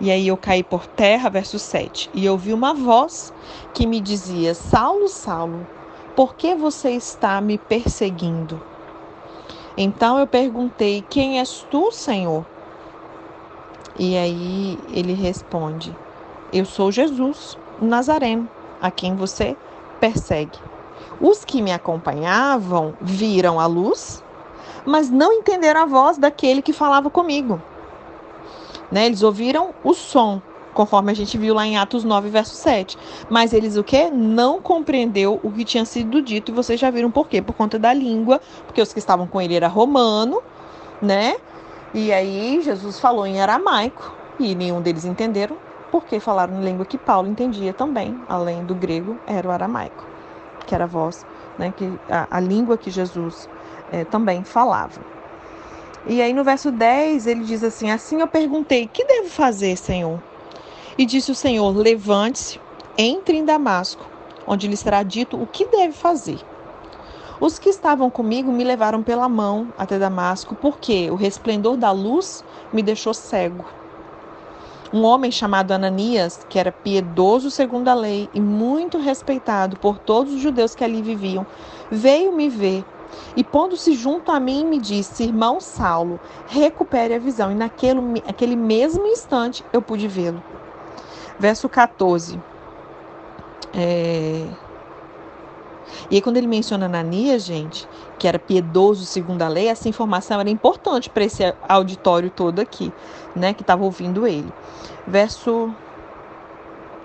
E 0.00 0.12
aí 0.12 0.28
eu 0.28 0.36
caí 0.36 0.62
por 0.62 0.86
terra, 0.86 1.28
verso 1.28 1.58
7. 1.58 2.08
E 2.14 2.28
ouvi 2.28 2.52
uma 2.52 2.72
voz 2.72 3.32
que 3.74 3.86
me 3.86 4.00
dizia: 4.00 4.54
Saulo, 4.54 5.08
Saulo, 5.08 5.66
por 6.14 6.36
que 6.36 6.54
você 6.54 6.90
está 6.90 7.40
me 7.40 7.58
perseguindo? 7.58 8.60
Então 9.76 10.18
eu 10.18 10.26
perguntei: 10.26 11.04
Quem 11.08 11.40
és 11.40 11.66
tu, 11.68 11.90
Senhor? 11.90 12.44
E 13.98 14.16
aí 14.16 14.78
ele 14.88 15.14
responde: 15.14 15.96
Eu 16.52 16.64
sou 16.64 16.92
Jesus, 16.92 17.58
o 17.80 17.84
Nazareno, 17.84 18.48
a 18.80 18.92
quem 18.92 19.16
você 19.16 19.56
persegue. 19.98 20.58
Os 21.20 21.44
que 21.44 21.60
me 21.60 21.72
acompanhavam 21.72 22.94
viram 23.00 23.58
a 23.58 23.66
luz, 23.66 24.22
mas 24.86 25.10
não 25.10 25.32
entenderam 25.32 25.82
a 25.82 25.86
voz 25.86 26.18
daquele 26.18 26.62
que 26.62 26.72
falava 26.72 27.10
comigo. 27.10 27.60
Né? 28.90 29.06
Eles 29.06 29.22
ouviram 29.22 29.74
o 29.84 29.94
som, 29.94 30.40
conforme 30.74 31.10
a 31.10 31.14
gente 31.14 31.36
viu 31.36 31.54
lá 31.54 31.66
em 31.66 31.76
Atos 31.76 32.04
9, 32.04 32.28
verso 32.28 32.54
7. 32.54 32.96
Mas 33.28 33.52
eles 33.52 33.76
o 33.76 33.84
que? 33.84 34.10
Não 34.10 34.60
compreendeu 34.60 35.40
o 35.42 35.50
que 35.50 35.64
tinha 35.64 35.84
sido 35.84 36.22
dito, 36.22 36.50
e 36.50 36.54
vocês 36.54 36.78
já 36.78 36.90
viram 36.90 37.10
por 37.10 37.28
quê? 37.28 37.42
Por 37.42 37.54
conta 37.54 37.78
da 37.78 37.92
língua, 37.92 38.40
porque 38.66 38.80
os 38.80 38.92
que 38.92 38.98
estavam 38.98 39.26
com 39.26 39.40
ele 39.40 39.54
era 39.54 39.68
romano, 39.68 40.42
né? 41.02 41.36
E 41.92 42.12
aí 42.12 42.60
Jesus 42.62 43.00
falou 43.00 43.26
em 43.26 43.40
aramaico, 43.40 44.14
e 44.38 44.54
nenhum 44.54 44.80
deles 44.80 45.04
entenderam, 45.04 45.56
porque 45.90 46.20
falaram 46.20 46.60
em 46.60 46.64
língua 46.64 46.84
que 46.84 46.98
Paulo 46.98 47.28
entendia 47.28 47.72
também, 47.72 48.18
além 48.28 48.64
do 48.64 48.74
grego, 48.74 49.16
era 49.26 49.48
o 49.48 49.50
aramaico, 49.50 50.06
que 50.66 50.74
era 50.74 50.84
a 50.84 50.86
voz, 50.86 51.26
né? 51.58 51.72
Que, 51.76 51.98
a, 52.08 52.28
a 52.30 52.40
língua 52.40 52.76
que 52.76 52.90
Jesus 52.90 53.48
é, 53.90 54.04
também 54.04 54.44
falava. 54.44 55.17
E 56.06 56.22
aí 56.22 56.32
no 56.32 56.44
verso 56.44 56.70
10 56.70 57.26
ele 57.26 57.44
diz 57.44 57.62
assim: 57.62 57.90
Assim 57.90 58.20
eu 58.20 58.28
perguntei: 58.28 58.86
Que 58.86 59.04
devo 59.04 59.28
fazer, 59.28 59.76
Senhor? 59.76 60.20
E 60.96 61.04
disse 61.04 61.30
o 61.30 61.34
Senhor: 61.34 61.76
Levante-se, 61.76 62.60
entre 62.96 63.36
em 63.36 63.44
Damasco, 63.44 64.06
onde 64.46 64.68
lhe 64.68 64.76
será 64.76 65.02
dito 65.02 65.40
o 65.40 65.46
que 65.46 65.66
deve 65.66 65.92
fazer. 65.92 66.38
Os 67.40 67.56
que 67.56 67.68
estavam 67.68 68.10
comigo 68.10 68.50
me 68.50 68.64
levaram 68.64 69.02
pela 69.02 69.28
mão 69.28 69.68
até 69.78 69.96
Damasco, 69.96 70.56
porque 70.56 71.08
o 71.08 71.14
resplendor 71.14 71.76
da 71.76 71.92
luz 71.92 72.44
me 72.72 72.82
deixou 72.82 73.14
cego. 73.14 73.64
Um 74.92 75.04
homem 75.04 75.30
chamado 75.30 75.70
Ananias, 75.70 76.40
que 76.48 76.58
era 76.58 76.72
piedoso 76.72 77.50
segundo 77.50 77.88
a 77.88 77.94
lei 77.94 78.28
e 78.34 78.40
muito 78.40 78.98
respeitado 78.98 79.76
por 79.76 79.98
todos 79.98 80.32
os 80.32 80.40
judeus 80.40 80.74
que 80.74 80.82
ali 80.82 81.02
viviam, 81.02 81.46
veio 81.90 82.32
me 82.32 82.48
ver 82.48 82.84
e 83.36 83.44
pondo-se 83.44 83.94
junto 83.94 84.30
a 84.32 84.40
mim, 84.40 84.64
me 84.64 84.80
disse: 84.80 85.24
Irmão 85.24 85.60
Saulo, 85.60 86.18
recupere 86.46 87.14
a 87.14 87.18
visão. 87.18 87.52
E 87.52 87.54
naquele 87.54 88.00
aquele 88.26 88.56
mesmo 88.56 89.06
instante 89.06 89.64
eu 89.72 89.80
pude 89.80 90.08
vê-lo. 90.08 90.42
Verso 91.38 91.68
14. 91.68 92.40
É... 93.74 94.46
E 96.10 96.16
aí, 96.16 96.22
quando 96.22 96.36
ele 96.36 96.46
menciona 96.46 96.86
Ananias, 96.86 97.44
gente, 97.44 97.88
que 98.18 98.28
era 98.28 98.38
piedoso 98.38 99.04
segundo 99.04 99.42
a 99.42 99.48
lei, 99.48 99.68
essa 99.68 99.88
informação 99.88 100.40
era 100.40 100.50
importante 100.50 101.08
para 101.08 101.24
esse 101.24 101.42
auditório 101.68 102.30
todo 102.30 102.60
aqui, 102.60 102.92
né, 103.34 103.54
que 103.54 103.62
estava 103.62 103.84
ouvindo 103.84 104.26
ele. 104.26 104.52
Verso 105.06 105.72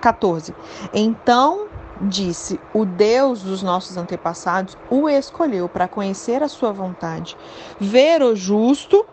14. 0.01 0.53
Então 0.93 1.67
disse: 2.01 2.59
O 2.73 2.85
Deus 2.85 3.41
dos 3.41 3.61
nossos 3.61 3.97
antepassados 3.97 4.77
o 4.89 5.09
escolheu 5.09 5.69
para 5.69 5.87
conhecer 5.87 6.43
a 6.43 6.47
sua 6.47 6.71
vontade, 6.71 7.37
ver 7.79 8.21
o 8.21 8.35
justo, 8.35 9.05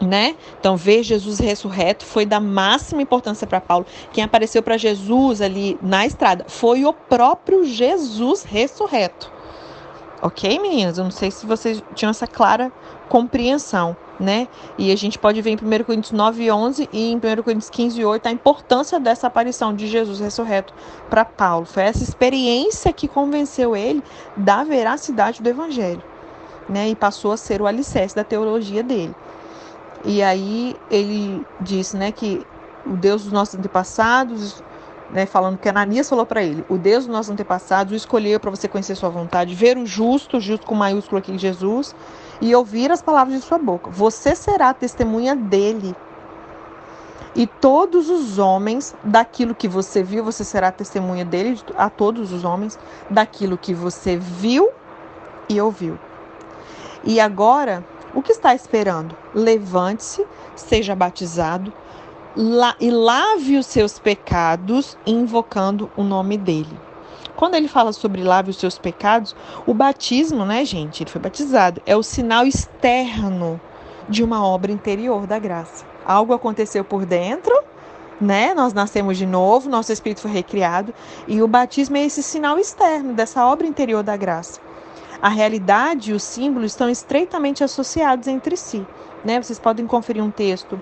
né? 0.00 0.36
Então, 0.58 0.76
ver 0.76 1.02
Jesus 1.02 1.38
ressurreto 1.38 2.04
foi 2.04 2.24
da 2.24 2.38
máxima 2.40 3.02
importância 3.02 3.46
para 3.46 3.60
Paulo. 3.60 3.86
Quem 4.12 4.22
apareceu 4.22 4.62
para 4.62 4.76
Jesus 4.76 5.40
ali 5.40 5.78
na 5.82 6.06
estrada 6.06 6.44
foi 6.48 6.84
o 6.84 6.92
próprio 6.92 7.64
Jesus 7.64 8.44
ressurreto. 8.44 9.32
Ok, 10.20 10.58
meninas? 10.58 10.98
Eu 10.98 11.04
não 11.04 11.10
sei 11.12 11.30
se 11.30 11.46
vocês 11.46 11.82
tinham 11.94 12.10
essa 12.10 12.26
clara 12.26 12.72
compreensão 13.08 13.96
né? 14.18 14.48
E 14.76 14.90
a 14.90 14.96
gente 14.96 15.18
pode 15.18 15.40
ver 15.40 15.50
em 15.50 15.54
1 15.54 15.84
Coríntios 15.84 16.12
9, 16.12 16.50
11 16.50 16.88
e 16.92 17.12
em 17.12 17.16
1 17.16 17.20
Coríntios 17.42 17.70
15, 17.70 18.04
8 18.04 18.26
a 18.26 18.32
importância 18.32 18.98
dessa 18.98 19.26
aparição 19.26 19.74
de 19.74 19.86
Jesus 19.86 20.18
ressurreto 20.18 20.74
para 21.08 21.24
Paulo. 21.24 21.64
Foi 21.64 21.84
essa 21.84 22.02
experiência 22.02 22.92
que 22.92 23.06
convenceu 23.06 23.76
ele 23.76 24.02
da 24.36 24.64
veracidade 24.64 25.40
do 25.40 25.48
evangelho, 25.48 26.02
né? 26.68 26.88
E 26.88 26.96
passou 26.96 27.32
a 27.32 27.36
ser 27.36 27.62
o 27.62 27.66
alicerce 27.66 28.16
da 28.16 28.24
teologia 28.24 28.82
dele. 28.82 29.14
E 30.04 30.22
aí 30.22 30.76
ele 30.90 31.44
disse, 31.60 31.96
né, 31.96 32.12
que 32.12 32.44
o 32.86 32.96
Deus 32.96 33.24
dos 33.24 33.32
nossos 33.32 33.58
antepassados, 33.58 34.62
né, 35.10 35.26
falando 35.26 35.58
que 35.58 35.68
Ananias 35.68 36.08
falou 36.08 36.26
para 36.26 36.42
ele: 36.42 36.64
O 36.68 36.76
Deus 36.76 37.06
dos 37.06 37.14
nossos 37.14 37.30
antepassados 37.30 37.92
o 37.92 37.96
escolheu 37.96 38.38
para 38.38 38.50
você 38.50 38.68
conhecer 38.68 38.94
sua 38.94 39.08
vontade, 39.08 39.54
ver 39.54 39.76
o 39.76 39.86
justo, 39.86 40.40
justo 40.40 40.66
com 40.66 40.74
maiúsculo 40.74 41.18
aqui, 41.18 41.36
Jesus, 41.38 41.94
e 42.40 42.54
ouvir 42.54 42.90
as 42.90 43.02
palavras 43.02 43.36
de 43.36 43.42
sua 43.42 43.58
boca. 43.58 43.90
Você 43.90 44.34
será 44.34 44.72
testemunha 44.74 45.34
dele. 45.34 45.94
E 47.34 47.46
todos 47.46 48.10
os 48.10 48.38
homens, 48.38 48.94
daquilo 49.04 49.54
que 49.54 49.68
você 49.68 50.02
viu, 50.02 50.24
você 50.24 50.42
será 50.42 50.72
testemunha 50.72 51.24
dele, 51.24 51.60
a 51.76 51.88
todos 51.88 52.32
os 52.32 52.44
homens, 52.44 52.78
daquilo 53.08 53.56
que 53.56 53.72
você 53.72 54.16
viu 54.16 54.70
e 55.48 55.60
ouviu. 55.60 55.98
E 57.04 57.20
agora, 57.20 57.84
o 58.12 58.22
que 58.22 58.32
está 58.32 58.54
esperando? 58.54 59.14
Levante-se, 59.34 60.26
seja 60.56 60.96
batizado 60.96 61.72
e 62.78 62.90
lave 62.90 63.56
os 63.56 63.66
seus 63.66 63.98
pecados, 63.98 64.96
invocando 65.04 65.90
o 65.96 66.04
nome 66.04 66.38
dele. 66.38 66.78
Quando 67.34 67.56
ele 67.56 67.66
fala 67.66 67.92
sobre 67.92 68.22
lave 68.22 68.50
os 68.50 68.58
seus 68.58 68.78
pecados, 68.78 69.34
o 69.66 69.74
batismo, 69.74 70.44
né, 70.44 70.64
gente? 70.64 71.02
Ele 71.02 71.10
foi 71.10 71.20
batizado. 71.20 71.82
É 71.84 71.96
o 71.96 72.02
sinal 72.02 72.46
externo 72.46 73.60
de 74.08 74.22
uma 74.22 74.46
obra 74.46 74.70
interior 74.70 75.26
da 75.26 75.38
graça. 75.38 75.84
Algo 76.04 76.32
aconteceu 76.32 76.84
por 76.84 77.04
dentro, 77.04 77.52
né? 78.20 78.54
Nós 78.54 78.72
nascemos 78.72 79.18
de 79.18 79.26
novo, 79.26 79.68
nosso 79.68 79.92
espírito 79.92 80.20
foi 80.20 80.30
recriado, 80.30 80.94
e 81.26 81.42
o 81.42 81.48
batismo 81.48 81.96
é 81.96 82.04
esse 82.04 82.22
sinal 82.22 82.56
externo 82.56 83.14
dessa 83.14 83.44
obra 83.46 83.66
interior 83.66 84.04
da 84.04 84.16
graça. 84.16 84.60
A 85.20 85.28
realidade 85.28 86.12
e 86.12 86.14
o 86.14 86.20
símbolo 86.20 86.64
estão 86.64 86.88
estreitamente 86.88 87.64
associados 87.64 88.28
entre 88.28 88.56
si. 88.56 88.86
Né? 89.24 89.42
Vocês 89.42 89.58
podem 89.58 89.86
conferir 89.86 90.22
um 90.22 90.30
texto 90.30 90.80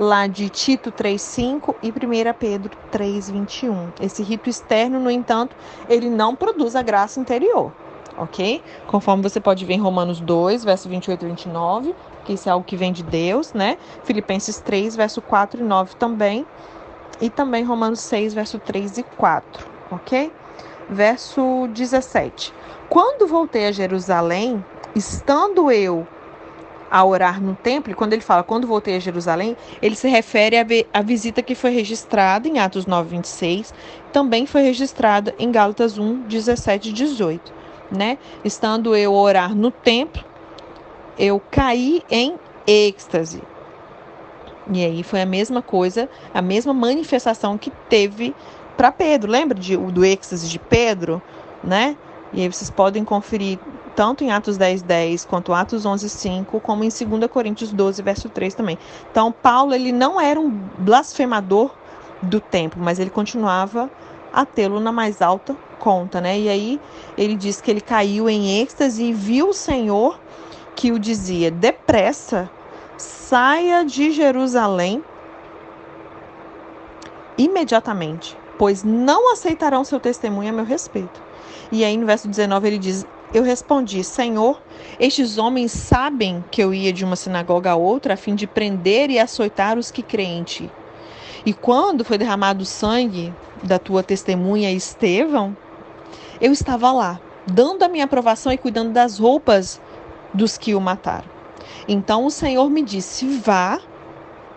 lá 0.00 0.26
de 0.26 0.48
Tito 0.48 0.90
3:5 0.90 1.76
e 1.82 1.90
1 1.90 2.32
Pedro 2.32 2.70
3:21. 2.90 3.92
Esse 4.00 4.22
rito 4.22 4.48
externo, 4.48 4.98
no 4.98 5.10
entanto, 5.10 5.54
ele 5.90 6.08
não 6.08 6.34
produz 6.34 6.74
a 6.74 6.80
graça 6.82 7.20
interior. 7.20 7.70
ok? 8.16 8.62
Conforme 8.86 9.22
você 9.22 9.40
pode 9.40 9.64
ver 9.64 9.74
em 9.74 9.80
Romanos 9.80 10.20
2, 10.20 10.62
verso 10.64 10.88
28 10.88 11.24
e 11.24 11.28
29, 11.28 11.94
que 12.24 12.34
isso 12.34 12.48
é 12.48 12.52
algo 12.52 12.64
que 12.66 12.76
vem 12.76 12.92
de 12.92 13.02
Deus, 13.02 13.54
né? 13.54 13.78
Filipenses 14.04 14.58
3, 14.60 14.94
verso 14.94 15.22
4 15.22 15.60
e 15.60 15.64
9 15.64 15.94
também. 15.96 16.44
E 17.20 17.30
também 17.30 17.64
Romanos 17.64 18.00
6, 18.00 18.34
verso 18.34 18.58
3 18.58 18.98
e 18.98 19.02
4, 19.02 19.66
ok? 19.90 20.32
Verso 20.88 21.68
17. 21.68 22.52
Quando 22.88 23.26
voltei 23.26 23.66
a 23.66 23.72
Jerusalém, 23.72 24.62
estando 24.94 25.70
eu 25.70 26.06
a 26.90 27.04
orar 27.04 27.40
no 27.40 27.54
templo, 27.54 27.92
e 27.92 27.94
quando 27.94 28.12
ele 28.12 28.22
fala 28.22 28.42
quando 28.42 28.66
voltei 28.66 28.96
a 28.96 28.98
Jerusalém, 28.98 29.56
ele 29.80 29.94
se 29.94 30.08
refere 30.08 30.56
à, 30.92 31.02
visita 31.02 31.42
que 31.42 31.54
foi 31.54 31.70
registrada 31.70 32.48
em 32.48 32.58
Atos 32.58 32.86
9, 32.86 33.10
26, 33.10 33.72
também 34.12 34.46
foi 34.46 34.62
registrada 34.62 35.34
em 35.38 35.52
Gálatas 35.52 35.96
1, 35.96 36.22
17 36.22 36.88
e 36.88 36.92
18. 36.92 37.60
Né? 37.90 38.18
Estando 38.44 38.94
eu 38.94 39.14
a 39.14 39.20
orar 39.20 39.54
no 39.54 39.70
templo, 39.70 40.24
eu 41.18 41.40
caí 41.50 42.02
em 42.10 42.36
êxtase. 42.66 43.42
E 44.72 44.84
aí 44.84 45.02
foi 45.02 45.20
a 45.20 45.26
mesma 45.26 45.60
coisa, 45.60 46.08
a 46.32 46.40
mesma 46.40 46.72
manifestação 46.72 47.58
que 47.58 47.70
teve 47.88 48.34
para 48.76 48.92
Pedro. 48.92 49.30
Lembra 49.30 49.58
de, 49.58 49.76
do 49.76 50.04
êxtase 50.04 50.48
de 50.48 50.58
Pedro, 50.58 51.20
né? 51.62 51.96
E 52.32 52.42
aí 52.42 52.52
vocês 52.52 52.70
podem 52.70 53.04
conferir 53.04 53.58
tanto 53.94 54.22
em 54.22 54.30
Atos 54.30 54.56
10, 54.56 54.82
10 54.82 55.24
quanto 55.24 55.52
Atos 55.52 55.84
11, 55.84 56.08
5, 56.08 56.60
como 56.60 56.84
em 56.84 56.88
2 56.88 57.30
Coríntios 57.30 57.72
12, 57.72 58.02
verso 58.02 58.28
3 58.28 58.54
também. 58.54 58.78
Então, 59.10 59.32
Paulo, 59.32 59.74
ele 59.74 59.92
não 59.92 60.20
era 60.20 60.38
um 60.38 60.48
blasfemador 60.78 61.70
do 62.22 62.40
templo, 62.40 62.82
mas 62.82 62.98
ele 62.98 63.10
continuava 63.10 63.90
a 64.32 64.44
tê-lo 64.44 64.78
na 64.78 64.92
mais 64.92 65.20
alta 65.20 65.56
conta, 65.78 66.20
né? 66.20 66.38
E 66.38 66.48
aí 66.48 66.80
ele 67.16 67.34
diz 67.34 67.60
que 67.60 67.70
ele 67.70 67.80
caiu 67.80 68.28
em 68.28 68.60
êxtase 68.60 69.04
e 69.04 69.12
viu 69.12 69.48
o 69.48 69.54
Senhor 69.54 70.20
que 70.76 70.92
o 70.92 70.98
dizia: 70.98 71.50
depressa, 71.50 72.48
saia 72.96 73.84
de 73.84 74.12
Jerusalém 74.12 75.02
imediatamente, 77.36 78.36
pois 78.58 78.84
não 78.84 79.32
aceitarão 79.32 79.82
seu 79.82 79.98
testemunho 79.98 80.50
a 80.50 80.52
meu 80.52 80.64
respeito. 80.64 81.29
E 81.72 81.84
aí 81.84 81.96
no 81.96 82.06
verso 82.06 82.28
19 82.28 82.66
ele 82.66 82.78
diz: 82.78 83.06
Eu 83.32 83.42
respondi, 83.42 84.02
Senhor, 84.02 84.60
estes 84.98 85.38
homens 85.38 85.72
sabem 85.72 86.44
que 86.50 86.62
eu 86.62 86.74
ia 86.74 86.92
de 86.92 87.04
uma 87.04 87.16
sinagoga 87.16 87.70
a 87.70 87.76
outra 87.76 88.14
a 88.14 88.16
fim 88.16 88.34
de 88.34 88.46
prender 88.46 89.10
e 89.10 89.18
açoitar 89.18 89.78
os 89.78 89.90
que 89.90 90.02
creem. 90.02 90.44
E 91.44 91.54
quando 91.54 92.04
foi 92.04 92.18
derramado 92.18 92.62
o 92.62 92.66
sangue 92.66 93.32
da 93.62 93.78
tua 93.78 94.02
testemunha 94.02 94.70
Estevão, 94.70 95.56
eu 96.40 96.52
estava 96.52 96.92
lá, 96.92 97.20
dando 97.46 97.82
a 97.82 97.88
minha 97.88 98.04
aprovação 98.04 98.52
e 98.52 98.58
cuidando 98.58 98.92
das 98.92 99.18
roupas 99.18 99.80
dos 100.34 100.58
que 100.58 100.74
o 100.74 100.80
mataram. 100.80 101.28
Então 101.86 102.24
o 102.24 102.30
Senhor 102.30 102.68
me 102.68 102.82
disse: 102.82 103.26
Vá, 103.26 103.78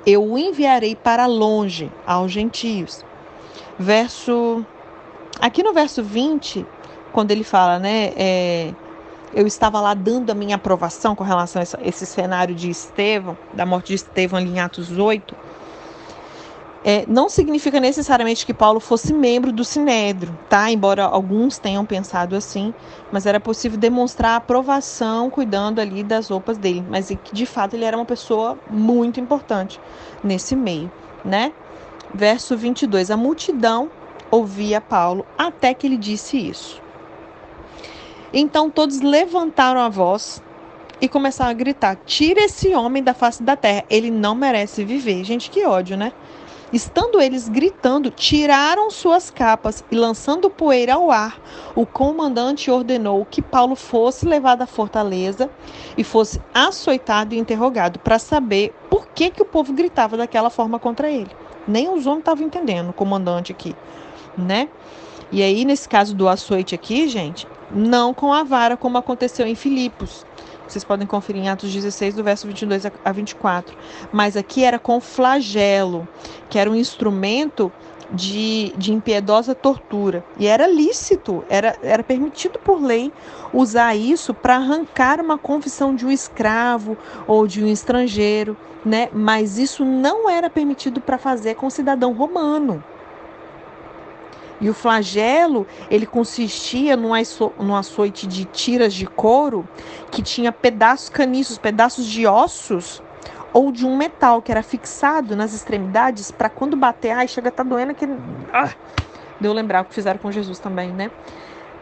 eu 0.05 0.23
o 0.23 0.37
enviarei 0.37 0.95
para 0.95 1.25
longe 1.25 1.91
aos 2.05 2.31
gentios. 2.31 3.05
Verso. 3.77 4.65
Aqui 5.39 5.63
no 5.63 5.73
verso 5.73 6.03
20, 6.03 6.65
quando 7.13 7.31
ele 7.31 7.43
fala, 7.43 7.79
né? 7.79 8.11
É, 8.17 8.73
eu 9.33 9.47
estava 9.47 9.79
lá 9.79 9.93
dando 9.93 10.31
a 10.31 10.35
minha 10.35 10.55
aprovação 10.55 11.15
com 11.15 11.23
relação 11.23 11.61
a 11.61 11.87
esse 11.87 12.05
cenário 12.05 12.53
de 12.53 12.69
Estevão, 12.69 13.37
da 13.53 13.65
morte 13.65 13.87
de 13.87 13.95
Estevão 13.95 14.39
ali 14.39 14.49
em 14.49 14.59
Atos 14.59 14.91
8. 14.91 15.35
É, 16.85 17.05
não 17.07 17.29
significa 17.29 17.79
necessariamente 17.79 18.45
que 18.45 18.53
Paulo 18.53 18.81
fosse 18.81 19.13
membro 19.13 19.53
do 19.53 19.63
Sinédrio, 19.63 20.37
tá? 20.49 20.69
Embora 20.69 21.05
alguns 21.05 21.57
tenham 21.57 21.85
pensado 21.85 22.35
assim, 22.35 22.73
mas 23.09 23.25
era 23.25 23.39
possível 23.39 23.77
demonstrar 23.77 24.35
aprovação 24.35 25.29
cuidando 25.29 25.79
ali 25.79 26.03
das 26.03 26.27
roupas 26.27 26.57
dele, 26.57 26.83
mas 26.89 27.09
de 27.31 27.45
fato 27.45 27.75
ele 27.75 27.85
era 27.85 27.95
uma 27.95 28.05
pessoa 28.05 28.57
muito 28.69 29.17
importante 29.17 29.79
nesse 30.21 30.57
meio, 30.57 30.91
né? 31.23 31.53
Verso 32.13 32.57
22: 32.57 33.09
A 33.09 33.15
multidão 33.15 33.89
ouvia 34.29 34.81
Paulo 34.81 35.25
até 35.37 35.73
que 35.73 35.87
ele 35.87 35.97
disse 35.97 36.37
isso. 36.37 36.82
Então 38.33 38.69
todos 38.69 39.01
levantaram 39.01 39.79
a 39.79 39.89
voz 39.89 40.41
e 40.99 41.07
começaram 41.07 41.51
a 41.51 41.53
gritar: 41.53 41.97
Tira 42.05 42.41
esse 42.41 42.73
homem 42.73 43.03
da 43.03 43.13
face 43.13 43.43
da 43.43 43.55
terra, 43.55 43.85
ele 43.89 44.09
não 44.09 44.33
merece 44.33 44.83
viver. 44.83 45.23
Gente, 45.23 45.51
que 45.51 45.65
ódio, 45.65 45.95
né? 45.95 46.11
Estando 46.73 47.21
eles 47.21 47.47
gritando, 47.47 48.09
tiraram 48.09 48.89
suas 48.89 49.29
capas 49.29 49.83
e, 49.91 49.95
lançando 49.95 50.49
poeira 50.49 50.95
ao 50.95 51.11
ar, 51.11 51.39
o 51.75 51.85
comandante 51.85 52.71
ordenou 52.71 53.27
que 53.29 53.43
Paulo 53.43 53.75
fosse 53.75 54.25
levado 54.25 54.63
à 54.63 54.65
fortaleza 54.65 55.51
e 55.95 56.03
fosse 56.03 56.41
açoitado 56.51 57.35
e 57.35 57.37
interrogado 57.37 57.99
para 57.99 58.17
saber 58.17 58.73
por 58.89 59.07
que, 59.09 59.29
que 59.29 59.43
o 59.43 59.45
povo 59.45 59.71
gritava 59.71 60.17
daquela 60.17 60.49
forma 60.49 60.79
contra 60.79 61.11
ele. 61.11 61.29
Nem 61.67 61.89
os 61.89 62.07
homens 62.07 62.21
estavam 62.21 62.47
entendendo, 62.47 62.89
o 62.89 62.93
comandante 62.93 63.51
aqui, 63.51 63.75
né? 64.35 64.67
E 65.31 65.41
aí, 65.41 65.65
nesse 65.65 65.87
caso 65.87 66.15
do 66.15 66.27
açoite 66.27 66.75
aqui, 66.75 67.07
gente, 67.07 67.47
não 67.71 68.13
com 68.13 68.33
a 68.33 68.43
vara, 68.43 68.77
como 68.77 68.97
aconteceu 68.97 69.45
em 69.47 69.55
Filipos. 69.55 70.25
Vocês 70.67 70.83
podem 70.83 71.05
conferir 71.05 71.43
em 71.43 71.49
Atos 71.49 71.71
16, 71.71 72.15
do 72.15 72.23
verso 72.23 72.47
22 72.47 72.83
a 73.03 73.11
24. 73.11 73.75
Mas 74.11 74.37
aqui 74.37 74.63
era 74.63 74.79
com 74.79 74.99
flagelo, 74.99 76.07
que 76.49 76.57
era 76.57 76.69
um 76.69 76.75
instrumento 76.75 77.71
de, 78.13 78.73
de 78.77 78.93
impiedosa 78.93 79.55
tortura. 79.55 80.23
E 80.37 80.47
era 80.47 80.67
lícito, 80.67 81.43
era, 81.49 81.75
era 81.81 82.03
permitido 82.03 82.59
por 82.59 82.81
lei 82.81 83.11
usar 83.53 83.95
isso 83.95 84.33
para 84.33 84.55
arrancar 84.55 85.19
uma 85.19 85.37
confissão 85.37 85.95
de 85.95 86.05
um 86.05 86.11
escravo 86.11 86.97
ou 87.27 87.47
de 87.47 87.63
um 87.63 87.67
estrangeiro, 87.67 88.55
né? 88.85 89.09
Mas 89.11 89.57
isso 89.57 89.83
não 89.83 90.29
era 90.29 90.49
permitido 90.49 91.01
para 91.01 91.17
fazer 91.17 91.55
com 91.55 91.69
cidadão 91.69 92.13
romano. 92.13 92.83
E 94.63 94.69
o 94.69 94.73
flagelo, 94.73 95.67
ele 95.91 96.05
consistia 96.05 96.95
num, 96.95 97.13
aço, 97.13 97.51
num 97.59 97.75
açoite 97.75 98.25
de 98.25 98.45
tiras 98.45 98.93
de 98.93 99.05
couro 99.05 99.67
que 100.09 100.21
tinha 100.21 100.53
pedaços 100.53 101.09
caniços, 101.09 101.57
pedaços 101.57 102.05
de 102.05 102.25
ossos 102.25 103.03
ou 103.51 103.73
de 103.73 103.85
um 103.85 103.97
metal 103.97 104.41
que 104.41 104.53
era 104.53 104.63
fixado 104.63 105.35
nas 105.35 105.53
extremidades 105.53 106.31
para 106.31 106.47
quando 106.47 106.77
bater, 106.77 107.11
ai, 107.11 107.27
chega 107.27 107.51
tá 107.51 107.61
doendo 107.61 107.93
que 107.93 108.07
ah, 108.53 108.69
deu 109.37 109.51
lembrar 109.51 109.81
o 109.81 109.85
que 109.85 109.93
fizeram 109.93 110.17
com 110.17 110.31
Jesus 110.31 110.59
também, 110.59 110.93
né? 110.93 111.11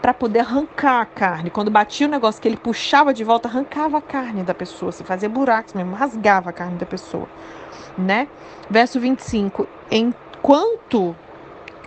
Para 0.02 0.15
poder 0.15 0.39
arrancar 0.39 1.02
a 1.02 1.06
carne. 1.06 1.52
Quando 1.52 1.70
batia 1.70 2.08
o 2.08 2.10
negócio 2.10 2.41
que 2.41 2.48
ele 2.48 2.58
puxava 2.58 3.13
de 3.13 3.24
volta, 3.24 3.48
arrancava 3.48 4.00
a 4.00 4.02
carne 4.02 4.41
da 4.41 4.56
pessoa, 4.56 4.91
se 4.91 5.04
fazia 5.04 5.30
buracos 5.30 5.76
mesmo, 5.76 5.94
rasgava 5.94 6.50
a 6.50 6.54
carne 6.54 6.80
da 6.80 6.86
pessoa, 6.88 7.30
né? 7.96 8.28
Verso 8.67 9.00
25. 9.00 9.67
Enquanto 9.91 11.15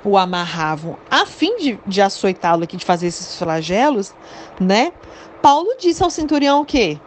o 0.04 0.18
amarravam 0.18 0.96
a 1.10 1.24
fim 1.24 1.56
de, 1.56 1.78
de 1.86 2.02
açoitá-lo 2.02 2.64
aqui, 2.64 2.76
de 2.76 2.84
fazer 2.84 3.06
esses 3.06 3.38
flagelos, 3.38 4.14
né? 4.60 4.92
Paulo 5.40 5.76
disse 5.78 6.02
ao 6.02 6.10
centurião 6.10 6.60
o 6.60 6.64
quê? 6.64 6.98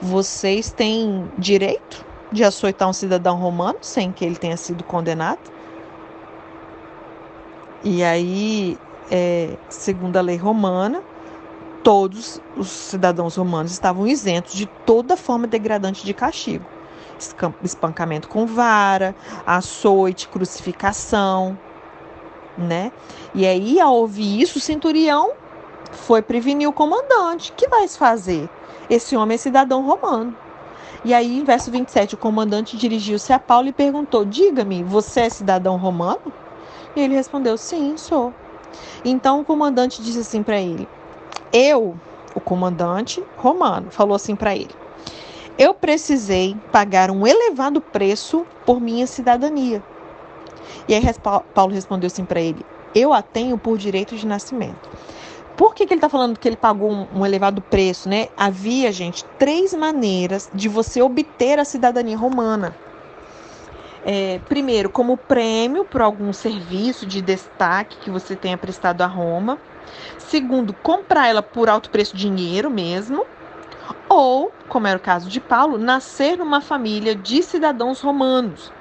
Vocês 0.00 0.70
têm 0.70 1.30
direito 1.38 2.04
de 2.32 2.42
açoitar 2.42 2.88
um 2.88 2.92
cidadão 2.92 3.36
romano 3.36 3.78
sem 3.80 4.10
que 4.10 4.24
ele 4.24 4.36
tenha 4.36 4.56
sido 4.56 4.82
condenado? 4.84 5.52
E 7.82 8.02
aí, 8.02 8.78
é, 9.10 9.56
segundo 9.68 10.16
a 10.16 10.20
lei 10.20 10.36
romana, 10.36 11.02
todos 11.82 12.40
os 12.56 12.68
cidadãos 12.68 13.36
romanos 13.36 13.72
estavam 13.72 14.06
isentos 14.06 14.54
de 14.54 14.66
toda 14.86 15.16
forma 15.16 15.46
degradante 15.46 16.04
de 16.04 16.14
castigo. 16.14 16.64
Espancamento 17.62 18.28
com 18.28 18.46
vara, 18.46 19.14
açoite, 19.46 20.28
crucificação, 20.28 21.56
né? 22.56 22.92
E 23.34 23.46
aí, 23.46 23.80
ao 23.80 23.94
ouvir 23.94 24.40
isso, 24.40 24.58
o 24.58 24.60
centurião 24.60 25.32
foi 25.90 26.22
prevenir 26.22 26.68
o 26.68 26.72
comandante. 26.72 27.52
que 27.52 27.68
vai 27.68 27.86
fazer? 27.88 28.48
Esse 28.88 29.16
homem 29.16 29.34
é 29.34 29.38
cidadão 29.38 29.82
romano. 29.82 30.36
E 31.04 31.12
aí, 31.12 31.38
em 31.38 31.44
verso 31.44 31.70
27, 31.70 32.14
o 32.14 32.18
comandante 32.18 32.76
dirigiu-se 32.76 33.32
a 33.32 33.38
Paulo 33.38 33.68
e 33.68 33.72
perguntou: 33.72 34.24
Diga-me, 34.24 34.82
você 34.82 35.22
é 35.22 35.28
cidadão 35.28 35.76
romano? 35.76 36.32
E 36.96 37.00
ele 37.00 37.14
respondeu: 37.14 37.56
Sim, 37.58 37.96
sou. 37.96 38.32
Então 39.04 39.40
o 39.40 39.44
comandante 39.44 40.02
disse 40.02 40.20
assim 40.20 40.42
para 40.42 40.60
ele: 40.60 40.88
Eu, 41.52 41.94
o 42.34 42.40
comandante 42.40 43.22
romano, 43.36 43.90
falou 43.90 44.14
assim 44.14 44.34
para 44.34 44.54
ele: 44.54 44.70
Eu 45.58 45.74
precisei 45.74 46.56
pagar 46.72 47.10
um 47.10 47.26
elevado 47.26 47.80
preço 47.80 48.46
por 48.64 48.80
minha 48.80 49.06
cidadania 49.06 49.82
e 50.88 50.94
aí 50.94 51.02
Paulo 51.54 51.72
respondeu 51.72 52.06
assim 52.06 52.24
para 52.24 52.40
ele: 52.40 52.64
Eu 52.94 53.12
a 53.12 53.22
tenho 53.22 53.56
por 53.58 53.78
direito 53.78 54.16
de 54.16 54.26
nascimento. 54.26 54.88
Por 55.56 55.74
que, 55.74 55.86
que 55.86 55.94
ele 55.94 55.98
está 55.98 56.08
falando 56.08 56.38
que 56.38 56.48
ele 56.48 56.56
pagou 56.56 56.90
um, 56.90 57.06
um, 57.14 57.24
elevado 57.24 57.62
preço, 57.62 58.08
né? 58.08 58.28
Havia, 58.36 58.90
gente, 58.90 59.24
três 59.38 59.72
maneiras 59.72 60.50
de 60.52 60.68
você 60.68 61.00
obter 61.00 61.60
a 61.60 61.64
cidadania 61.64 62.16
romana. 62.16 62.74
É, 64.04 64.40
primeiro, 64.48 64.90
como 64.90 65.16
prêmio 65.16 65.84
por 65.84 66.02
algum 66.02 66.32
serviço 66.32 67.06
de 67.06 67.22
destaque 67.22 67.96
que 67.98 68.10
você 68.10 68.34
tenha 68.34 68.58
prestado 68.58 69.02
a 69.02 69.06
Roma. 69.06 69.58
Segundo, 70.18 70.74
comprar 70.74 71.28
ela 71.28 71.42
por 71.42 71.68
alto 71.68 71.88
preço 71.88 72.16
dinheiro 72.16 72.68
mesmo. 72.68 73.24
Ou, 74.08 74.52
como 74.68 74.88
era 74.88 74.98
o 74.98 75.00
caso 75.00 75.28
de 75.28 75.40
Paulo, 75.40 75.78
nascer 75.78 76.36
numa 76.36 76.60
família 76.60 77.14
de 77.14 77.42
cidadãos 77.42 78.00
romanos. 78.00 78.72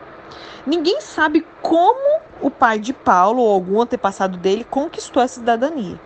Ninguém 0.66 1.02
sabe 1.02 1.46
como 1.62 2.22
o 2.42 2.50
pai 2.50 2.80
de 2.80 2.94
Paulo 2.94 3.42
ou 3.42 3.54
algum 3.54 3.82
antepassado 3.82 4.38
dele 4.38 4.64
conquistou 4.64 5.22
a 5.22 5.28
cidadania. 5.28 6.00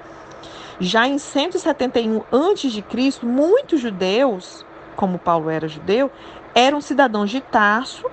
Já 0.79 1.07
em 1.07 1.17
171 1.17 2.21
a.C., 2.31 3.25
muitos 3.25 3.79
judeus, 3.79 4.65
como 4.95 5.19
Paulo 5.19 5.49
era 5.49 5.67
judeu, 5.67 6.11
eram 6.55 6.81
cidadãos 6.81 7.29
de 7.29 7.41
Tarso. 7.41 8.09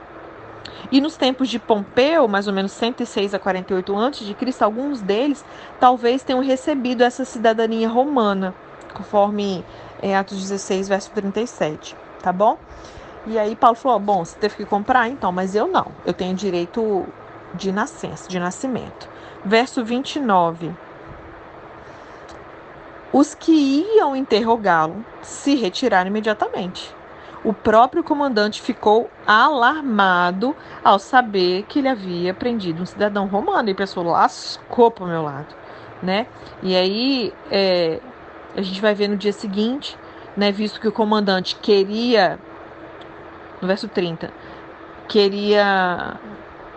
E 0.92 1.00
nos 1.00 1.16
tempos 1.16 1.48
de 1.48 1.58
Pompeu, 1.58 2.28
mais 2.28 2.46
ou 2.46 2.52
menos 2.52 2.72
106 2.72 3.32
a 3.32 3.38
48 3.38 3.96
a.C., 3.96 4.64
alguns 4.64 5.00
deles 5.00 5.42
talvez 5.80 6.22
tenham 6.22 6.40
recebido 6.40 7.02
essa 7.02 7.24
cidadania 7.24 7.88
romana, 7.88 8.54
conforme 8.92 9.64
é, 10.02 10.14
Atos 10.14 10.38
16, 10.40 10.88
verso 10.88 11.10
37, 11.12 11.96
tá 12.22 12.32
bom? 12.32 12.58
E 13.26 13.38
aí 13.38 13.56
Paulo 13.56 13.76
falou: 13.76 13.98
bom, 13.98 14.24
você 14.24 14.36
teve 14.38 14.56
que 14.56 14.64
comprar, 14.64 15.08
então, 15.08 15.32
mas 15.32 15.54
eu 15.54 15.66
não. 15.66 15.86
Eu 16.04 16.12
tenho 16.12 16.34
direito 16.34 17.06
de 17.54 17.72
nascença, 17.72 18.28
de 18.28 18.38
nascimento. 18.38 19.08
Verso 19.44 19.84
29. 19.84 20.72
Os 23.12 23.34
que 23.34 23.86
iam 23.96 24.16
interrogá-lo 24.16 25.04
se 25.22 25.54
retiraram 25.54 26.08
imediatamente. 26.08 26.94
O 27.44 27.52
próprio 27.52 28.02
comandante 28.02 28.60
ficou 28.60 29.10
alarmado 29.26 30.56
ao 30.82 30.98
saber 30.98 31.64
que 31.64 31.78
ele 31.78 31.88
havia 31.88 32.32
prendido 32.32 32.82
um 32.82 32.86
cidadão 32.86 33.26
romano 33.26 33.68
e 33.68 33.74
pensou, 33.74 34.02
lascou 34.02 34.90
para 34.90 35.04
o 35.04 35.06
meu 35.06 35.22
lado, 35.22 35.54
né? 36.02 36.26
E 36.62 36.74
aí 36.74 37.34
é, 37.50 38.00
a 38.56 38.62
gente 38.62 38.80
vai 38.80 38.94
ver 38.94 39.08
no 39.08 39.16
dia 39.16 39.32
seguinte, 39.32 39.96
né, 40.36 40.50
visto 40.50 40.80
que 40.80 40.88
o 40.88 40.92
comandante 40.92 41.54
queria, 41.56 42.38
no 43.64 43.68
verso 43.68 43.88
30, 43.88 44.30
queria 45.08 46.14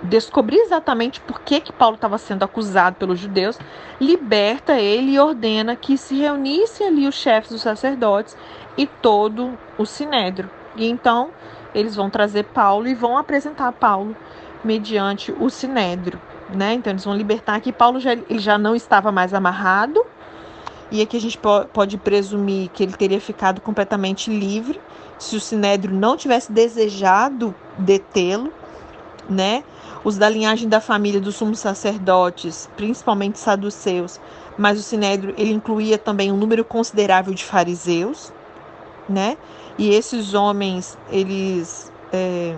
descobrir 0.02 0.58
exatamente 0.58 1.20
por 1.22 1.42
que, 1.42 1.60
que 1.60 1.74
Paulo 1.74 1.96
estava 1.96 2.18
sendo 2.18 2.44
acusado 2.44 2.96
pelos 2.96 3.20
judeus, 3.20 3.60
liberta 4.00 4.80
ele 4.80 5.12
e 5.12 5.20
ordena 5.20 5.76
que 5.76 5.98
se 5.98 6.16
reunissem 6.16 6.88
ali 6.88 7.08
os 7.08 7.16
chefes 7.16 7.52
dos 7.52 7.62
sacerdotes 7.62 8.38
e 8.78 8.88
todo 8.88 9.58
o 9.78 9.86
sinédrio. 9.86 10.50
E 10.76 10.88
então 10.88 11.32
eles 11.74 11.96
vão 11.96 12.10
trazer 12.10 12.44
Paulo 12.44 12.88
e 12.88 12.96
vão 12.96 13.18
apresentar 13.18 13.72
Paulo 13.74 14.16
mediante 14.64 15.32
o 15.32 15.50
sinédrio, 15.50 16.22
né? 16.50 16.74
Então 16.74 16.92
eles 16.92 17.04
vão 17.04 17.16
libertar 17.16 17.60
que 17.60 17.74
Paulo 17.74 18.00
já, 18.00 18.14
ele 18.14 18.40
já 18.40 18.58
não 18.58 18.76
estava 18.76 19.12
mais 19.12 19.34
amarrado 19.34 20.06
e 20.90 21.02
aqui 21.02 21.18
a 21.18 21.22
gente 21.22 21.38
pode 21.74 21.98
presumir 21.98 22.70
que 22.70 22.84
ele 22.84 22.94
teria 22.94 23.20
ficado 23.20 23.60
completamente 23.60 24.30
livre 24.30 24.80
se 25.20 25.36
o 25.36 25.42
sinédrio 25.42 25.94
não 25.94 26.16
tivesse 26.16 26.52
desejado 26.52 27.54
detê-lo, 27.78 28.54
né? 29.30 29.64
Os 30.04 30.18
da 30.18 30.30
linhagem 30.30 30.70
da 30.70 30.80
família 30.80 31.20
dos 31.20 31.36
sumos 31.36 31.60
sacerdotes, 31.60 32.70
principalmente 32.78 33.40
saduceus, 33.40 34.22
mas 34.58 34.80
o 34.80 34.84
sinédrio 34.84 35.34
ele 35.38 35.52
incluía 35.52 35.98
também 35.98 36.32
um 36.32 36.38
número 36.38 36.64
considerável 36.64 37.34
de 37.34 37.44
fariseus, 37.44 38.32
né? 39.10 39.38
E 39.78 39.90
esses 39.90 40.34
homens 40.34 40.98
eles 41.10 41.92
é, 42.14 42.56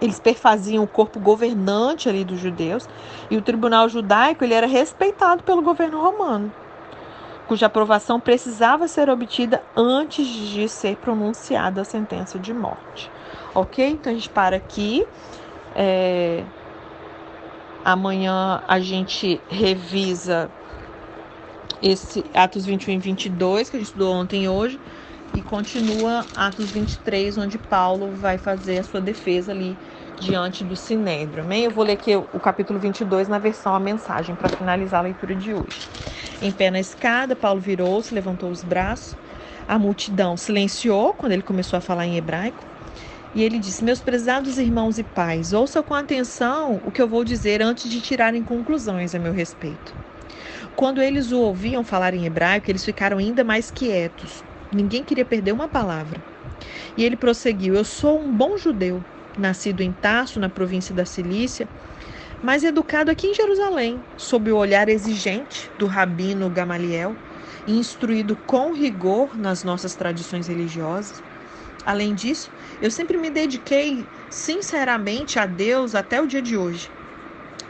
eles 0.00 0.18
perfaziam 0.18 0.82
o 0.82 0.88
corpo 0.88 1.20
governante 1.20 2.08
ali 2.08 2.24
dos 2.24 2.40
judeus 2.40 2.88
e 3.30 3.36
o 3.36 3.42
tribunal 3.42 3.88
judaico 3.88 4.42
ele 4.42 4.54
era 4.54 4.66
respeitado 4.66 5.42
pelo 5.42 5.60
governo 5.60 6.00
romano 6.00 6.50
cuja 7.52 7.66
aprovação 7.66 8.18
precisava 8.18 8.88
ser 8.88 9.10
obtida 9.10 9.62
antes 9.76 10.26
de 10.26 10.66
ser 10.70 10.96
pronunciada 10.96 11.82
a 11.82 11.84
sentença 11.84 12.38
de 12.38 12.54
morte. 12.54 13.10
Ok? 13.54 13.86
Então 13.86 14.10
a 14.10 14.14
gente 14.14 14.30
para 14.30 14.56
aqui. 14.56 15.06
É... 15.76 16.42
Amanhã 17.84 18.62
a 18.66 18.80
gente 18.80 19.38
revisa 19.50 20.50
esse 21.82 22.24
Atos 22.32 22.64
21 22.64 22.94
e 22.94 22.98
22 22.98 23.68
que 23.68 23.76
a 23.76 23.78
gente 23.78 23.88
estudou 23.88 24.14
ontem 24.14 24.44
e 24.44 24.48
hoje 24.48 24.80
e 25.36 25.42
continua 25.42 26.24
Atos 26.34 26.70
23, 26.70 27.36
onde 27.36 27.58
Paulo 27.58 28.12
vai 28.16 28.38
fazer 28.38 28.78
a 28.78 28.82
sua 28.82 29.02
defesa 29.02 29.52
ali 29.52 29.76
diante 30.20 30.64
do 30.64 30.76
Sinédrio. 30.76 31.42
Amém? 31.42 31.64
Eu 31.64 31.70
vou 31.70 31.84
ler 31.84 31.94
aqui 31.94 32.14
o 32.16 32.40
capítulo 32.40 32.78
22 32.78 33.28
na 33.28 33.38
versão 33.38 33.74
a 33.74 33.80
mensagem 33.80 34.34
para 34.34 34.48
finalizar 34.48 35.00
a 35.00 35.04
leitura 35.04 35.34
de 35.34 35.52
hoje. 35.52 35.88
Em 36.40 36.50
pé 36.50 36.70
na 36.70 36.80
escada, 36.80 37.36
Paulo 37.36 37.60
virou-se, 37.60 38.14
levantou 38.14 38.50
os 38.50 38.62
braços. 38.62 39.16
A 39.66 39.78
multidão 39.78 40.36
silenciou 40.36 41.14
quando 41.14 41.32
ele 41.32 41.42
começou 41.42 41.76
a 41.76 41.80
falar 41.80 42.06
em 42.06 42.16
hebraico. 42.16 42.64
E 43.34 43.42
ele 43.42 43.58
disse: 43.58 43.84
Meus 43.84 44.00
prezados 44.00 44.58
irmãos 44.58 44.98
e 44.98 45.02
pais, 45.02 45.52
ouçam 45.52 45.82
com 45.82 45.94
atenção 45.94 46.80
o 46.84 46.90
que 46.90 47.00
eu 47.00 47.08
vou 47.08 47.24
dizer 47.24 47.62
antes 47.62 47.90
de 47.90 48.00
tirarem 48.00 48.42
conclusões 48.42 49.14
a 49.14 49.18
meu 49.18 49.32
respeito. 49.32 49.94
Quando 50.76 51.02
eles 51.02 51.32
o 51.32 51.40
ouviam 51.40 51.84
falar 51.84 52.14
em 52.14 52.26
hebraico, 52.26 52.70
eles 52.70 52.84
ficaram 52.84 53.18
ainda 53.18 53.44
mais 53.44 53.70
quietos. 53.70 54.42
Ninguém 54.72 55.04
queria 55.04 55.24
perder 55.24 55.52
uma 55.52 55.68
palavra. 55.68 56.20
E 56.96 57.04
ele 57.04 57.16
prosseguiu: 57.16 57.74
Eu 57.74 57.84
sou 57.84 58.20
um 58.20 58.32
bom 58.32 58.56
judeu 58.56 59.02
nascido 59.36 59.82
em 59.82 59.92
Tarso, 59.92 60.38
na 60.40 60.48
província 60.48 60.94
da 60.94 61.04
Cilícia, 61.04 61.68
mas 62.42 62.64
educado 62.64 63.10
aqui 63.10 63.28
em 63.28 63.34
Jerusalém, 63.34 64.04
sob 64.16 64.50
o 64.50 64.56
olhar 64.56 64.88
exigente 64.88 65.70
do 65.78 65.86
rabino 65.86 66.50
Gamaliel 66.50 67.16
e 67.66 67.78
instruído 67.78 68.36
com 68.36 68.72
rigor 68.72 69.36
nas 69.38 69.62
nossas 69.62 69.94
tradições 69.94 70.48
religiosas. 70.48 71.22
Além 71.84 72.14
disso, 72.14 72.50
eu 72.80 72.90
sempre 72.90 73.16
me 73.18 73.30
dediquei 73.30 74.08
sinceramente 74.28 75.38
a 75.38 75.46
Deus 75.46 75.94
até 75.94 76.20
o 76.20 76.26
dia 76.26 76.42
de 76.42 76.56
hoje. 76.56 76.90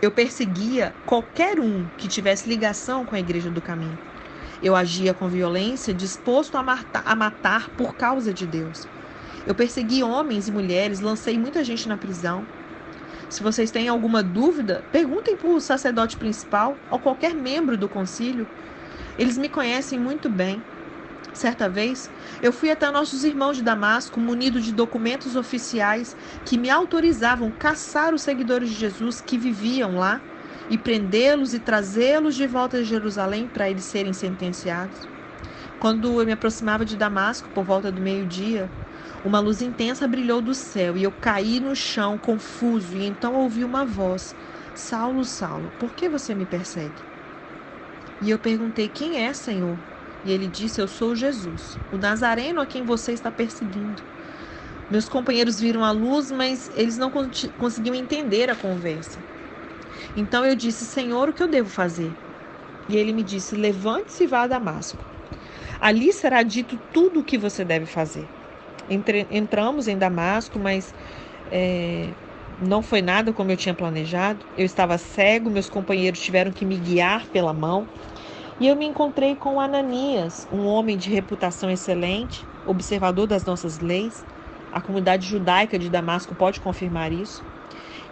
Eu 0.00 0.10
perseguia 0.10 0.94
qualquer 1.04 1.60
um 1.60 1.88
que 1.96 2.08
tivesse 2.08 2.48
ligação 2.48 3.04
com 3.06 3.14
a 3.14 3.20
Igreja 3.20 3.50
do 3.50 3.62
Caminho. 3.62 3.98
Eu 4.60 4.74
agia 4.76 5.14
com 5.14 5.28
violência, 5.28 5.94
disposto 5.94 6.56
a 6.56 6.62
matar, 6.62 7.02
a 7.04 7.14
matar 7.14 7.70
por 7.70 7.94
causa 7.96 8.32
de 8.32 8.46
Deus. 8.46 8.88
Eu 9.46 9.54
persegui 9.54 10.02
homens 10.02 10.48
e 10.48 10.52
mulheres, 10.52 11.00
lancei 11.00 11.38
muita 11.38 11.64
gente 11.64 11.88
na 11.88 11.96
prisão. 11.98 12.48
Se 13.28 13.42
vocês 13.42 13.70
têm 13.70 13.88
alguma 13.88 14.22
dúvida, 14.22 14.86
perguntem 14.90 15.36
para 15.36 15.48
o 15.48 15.60
sacerdote 15.60 16.16
principal 16.16 16.84
ou 16.90 17.00
qualquer 17.00 17.34
membro 17.34 17.76
do 17.78 17.88
concílio. 17.88 18.50
Eles 19.18 19.38
me 19.38 19.48
conhecem 19.48 19.98
muito 19.98 20.30
bem. 20.30 20.66
Certa 21.34 21.68
vez, 21.68 22.10
eu 22.42 22.52
fui 22.52 22.70
até 22.70 22.90
nossos 22.90 23.24
irmãos 23.24 23.56
de 23.56 23.62
Damasco, 23.62 24.20
munido 24.20 24.60
de 24.60 24.72
documentos 24.72 25.34
oficiais 25.36 26.16
que 26.44 26.58
me 26.58 26.68
autorizavam 26.70 27.50
caçar 27.52 28.14
os 28.14 28.22
seguidores 28.22 28.68
de 28.70 28.76
Jesus 28.76 29.20
que 29.20 29.38
viviam 29.38 29.96
lá 29.96 30.26
e 30.68 30.78
prendê-los 30.78 31.54
e 31.54 31.60
trazê-los 31.60 32.34
de 32.34 32.46
volta 32.46 32.78
a 32.78 32.84
Jerusalém 32.84 33.48
para 33.48 33.70
eles 33.70 33.86
serem 33.86 34.12
sentenciados. 34.12 35.11
Quando 35.82 36.20
eu 36.20 36.24
me 36.24 36.30
aproximava 36.30 36.84
de 36.84 36.96
Damasco 36.96 37.50
por 37.50 37.64
volta 37.64 37.90
do 37.90 38.00
meio-dia, 38.00 38.72
uma 39.24 39.40
luz 39.40 39.60
intensa 39.60 40.06
brilhou 40.06 40.40
do 40.40 40.54
céu 40.54 40.96
e 40.96 41.02
eu 41.02 41.10
caí 41.10 41.58
no 41.58 41.74
chão 41.74 42.16
confuso 42.16 42.96
e 42.96 43.02
então 43.02 43.34
ouvi 43.34 43.64
uma 43.64 43.84
voz: 43.84 44.32
Saulo, 44.72 45.24
Saulo, 45.24 45.72
por 45.76 45.92
que 45.92 46.08
você 46.08 46.36
me 46.36 46.46
persegue? 46.46 47.02
E 48.20 48.30
eu 48.30 48.38
perguntei: 48.38 48.88
Quem 48.88 49.26
é, 49.26 49.34
Senhor? 49.34 49.76
E 50.22 50.30
ele 50.30 50.46
disse: 50.46 50.80
Eu 50.80 50.86
sou 50.86 51.16
Jesus, 51.16 51.76
o 51.90 51.98
Nazareno 51.98 52.60
a 52.60 52.66
quem 52.66 52.84
você 52.84 53.10
está 53.12 53.32
perseguindo. 53.32 54.04
Meus 54.88 55.08
companheiros 55.08 55.58
viram 55.58 55.82
a 55.82 55.90
luz, 55.90 56.30
mas 56.30 56.70
eles 56.74 56.96
não 56.96 57.10
conseguiam 57.58 57.96
entender 57.96 58.48
a 58.48 58.54
conversa. 58.54 59.24
Então 60.14 60.46
eu 60.46 60.54
disse: 60.54 60.86
Senhor, 60.86 61.28
o 61.28 61.32
que 61.32 61.42
eu 61.42 61.48
devo 61.48 61.68
fazer? 61.68 62.16
E 62.88 62.96
ele 62.96 63.12
me 63.12 63.24
disse: 63.24 63.56
Levante-se 63.56 64.22
e 64.22 64.26
vá 64.28 64.42
a 64.42 64.46
Damasco. 64.46 65.11
Ali 65.82 66.12
será 66.12 66.44
dito 66.44 66.78
tudo 66.92 67.18
o 67.18 67.24
que 67.24 67.36
você 67.36 67.64
deve 67.64 67.86
fazer. 67.86 68.28
Entre, 68.88 69.26
entramos 69.32 69.88
em 69.88 69.98
Damasco, 69.98 70.56
mas 70.56 70.94
é, 71.50 72.06
não 72.64 72.82
foi 72.82 73.02
nada 73.02 73.32
como 73.32 73.50
eu 73.50 73.56
tinha 73.56 73.74
planejado. 73.74 74.46
Eu 74.56 74.64
estava 74.64 74.96
cego, 74.96 75.50
meus 75.50 75.68
companheiros 75.68 76.20
tiveram 76.20 76.52
que 76.52 76.64
me 76.64 76.76
guiar 76.76 77.26
pela 77.30 77.52
mão. 77.52 77.88
E 78.60 78.68
eu 78.68 78.76
me 78.76 78.86
encontrei 78.86 79.34
com 79.34 79.60
Ananias, 79.60 80.46
um 80.52 80.66
homem 80.66 80.96
de 80.96 81.10
reputação 81.10 81.68
excelente, 81.68 82.46
observador 82.64 83.26
das 83.26 83.44
nossas 83.44 83.80
leis. 83.80 84.24
A 84.70 84.80
comunidade 84.80 85.26
judaica 85.26 85.76
de 85.80 85.90
Damasco 85.90 86.32
pode 86.32 86.60
confirmar 86.60 87.10
isso. 87.10 87.42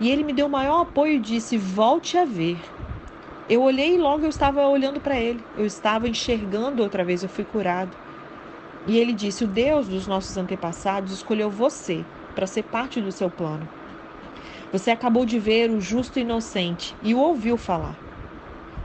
E 0.01 0.11
ele 0.11 0.25
me 0.25 0.33
deu 0.33 0.47
o 0.47 0.51
maior 0.51 0.81
apoio 0.81 1.13
e 1.15 1.21
disse: 1.21 1.57
Volte 1.57 2.19
a 2.19 2.25
ver. 2.25 2.59
Eu 3.51 3.63
olhei 3.63 3.97
e 3.97 3.99
logo 3.99 4.25
eu 4.25 4.31
estava 4.31 4.65
olhando 4.69 5.01
para 5.01 5.19
ele. 5.19 5.45
Eu 5.59 5.67
estava 5.67 6.09
enxergando 6.09 6.85
outra 6.85 7.03
vez, 7.03 7.25
eu 7.25 7.29
fui 7.29 7.45
curado. 7.45 7.91
E 8.87 8.97
ele 8.97 9.13
disse: 9.13 9.43
O 9.43 9.49
Deus 9.49 9.89
dos 9.89 10.07
nossos 10.07 10.37
antepassados 10.37 11.13
escolheu 11.13 11.51
você 11.51 12.05
para 12.33 12.47
ser 12.47 12.63
parte 12.63 13.01
do 13.01 13.11
seu 13.11 13.29
plano. 13.29 13.69
Você 14.73 14.93
acabou 14.93 15.27
de 15.27 15.41
ver 15.41 15.69
o 15.69 15.81
justo 15.81 16.21
inocente 16.21 16.95
e 17.03 17.13
o 17.13 17.19
ouviu 17.19 17.57
falar. 17.57 17.97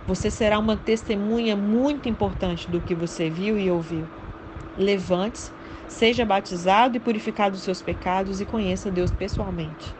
Você 0.07 0.31
será 0.31 0.57
uma 0.57 0.75
testemunha 0.75 1.55
muito 1.55 2.09
importante 2.09 2.69
do 2.71 2.81
que 2.81 2.95
você 2.95 3.29
viu 3.29 3.59
e 3.59 3.69
ouviu. 3.69 4.07
Levante-se, 4.75 5.51
seja 5.87 6.25
batizado 6.25 6.97
e 6.97 6.99
purificado 6.99 7.51
dos 7.51 7.63
seus 7.63 7.83
pecados 7.83 8.41
e 8.41 8.45
conheça 8.45 8.89
Deus 8.89 9.11
pessoalmente. 9.11 9.93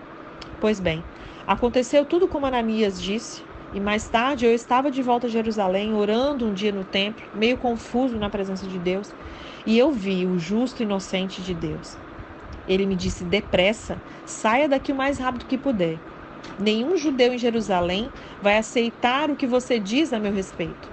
Pois 0.60 0.80
bem, 0.80 1.04
aconteceu 1.46 2.04
tudo 2.04 2.28
como 2.28 2.48
Ananias 2.48 3.00
disse, 3.00 3.45
e 3.72 3.80
mais 3.80 4.10
tarde 4.10 4.46
eu 4.46 4.54
estava 4.54 4.92
de 4.92 5.02
volta 5.02 5.28
a 5.28 5.30
Jerusalém, 5.30 5.94
orando 5.94 6.48
um 6.48 6.54
dia 6.54 6.72
no 6.72 6.86
templo, 6.86 7.26
meio 7.34 7.58
confuso 7.58 8.18
na 8.20 8.30
presença 8.30 8.68
de 8.68 8.80
Deus, 8.80 9.16
e 9.66 9.78
eu 9.78 9.92
vi 9.92 10.26
o 10.28 10.38
justo 10.38 10.82
e 10.82 10.84
inocente 10.84 11.42
de 11.44 11.54
Deus. 11.56 12.00
Ele 12.68 12.86
me 12.86 12.96
disse: 12.96 13.26
depressa, 13.26 14.04
saia 14.26 14.70
daqui 14.70 14.92
o 14.92 14.96
mais 14.96 15.20
rápido 15.20 15.46
que 15.46 15.58
puder. 15.58 16.04
Nenhum 16.58 16.98
judeu 16.98 17.34
em 17.34 17.38
Jerusalém 17.38 18.14
vai 18.42 18.58
aceitar 18.58 19.32
o 19.32 19.36
que 19.38 19.48
você 19.48 19.80
diz 19.80 20.14
a 20.14 20.20
meu 20.20 20.32
respeito. 20.34 20.92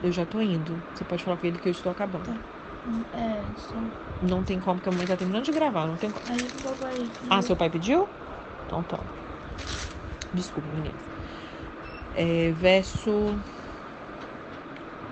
Eu 0.00 0.12
já 0.12 0.22
estou 0.24 0.40
indo. 0.42 0.86
Você 0.94 1.04
pode 1.04 1.24
falar 1.24 1.36
com 1.38 1.46
ele 1.46 1.58
que 1.58 1.66
eu 1.68 1.72
estou 1.72 1.90
acabando. 1.90 2.26
Tá. 2.26 2.44
É, 3.12 3.54
só. 3.56 3.78
Não 4.20 4.42
tem 4.44 4.58
como, 4.60 4.76
porque 4.76 4.88
a 4.88 4.92
mãe 4.92 5.04
está 5.04 5.16
terminando 5.16 5.44
de 5.44 5.52
gravar. 5.52 5.86
Não 5.86 5.96
tem 5.96 6.10
como. 6.12 6.24
Aí 6.26 6.46
o 6.48 6.60
papai. 6.60 7.12
Ah, 7.30 7.42
seu 7.42 7.56
pai 7.56 7.70
pediu? 7.70 8.08
Então 8.64 8.84
tá. 8.84 9.04
Desculpa, 10.34 10.68
menina. 10.70 11.00
É, 12.12 12.52
verso 12.52 13.42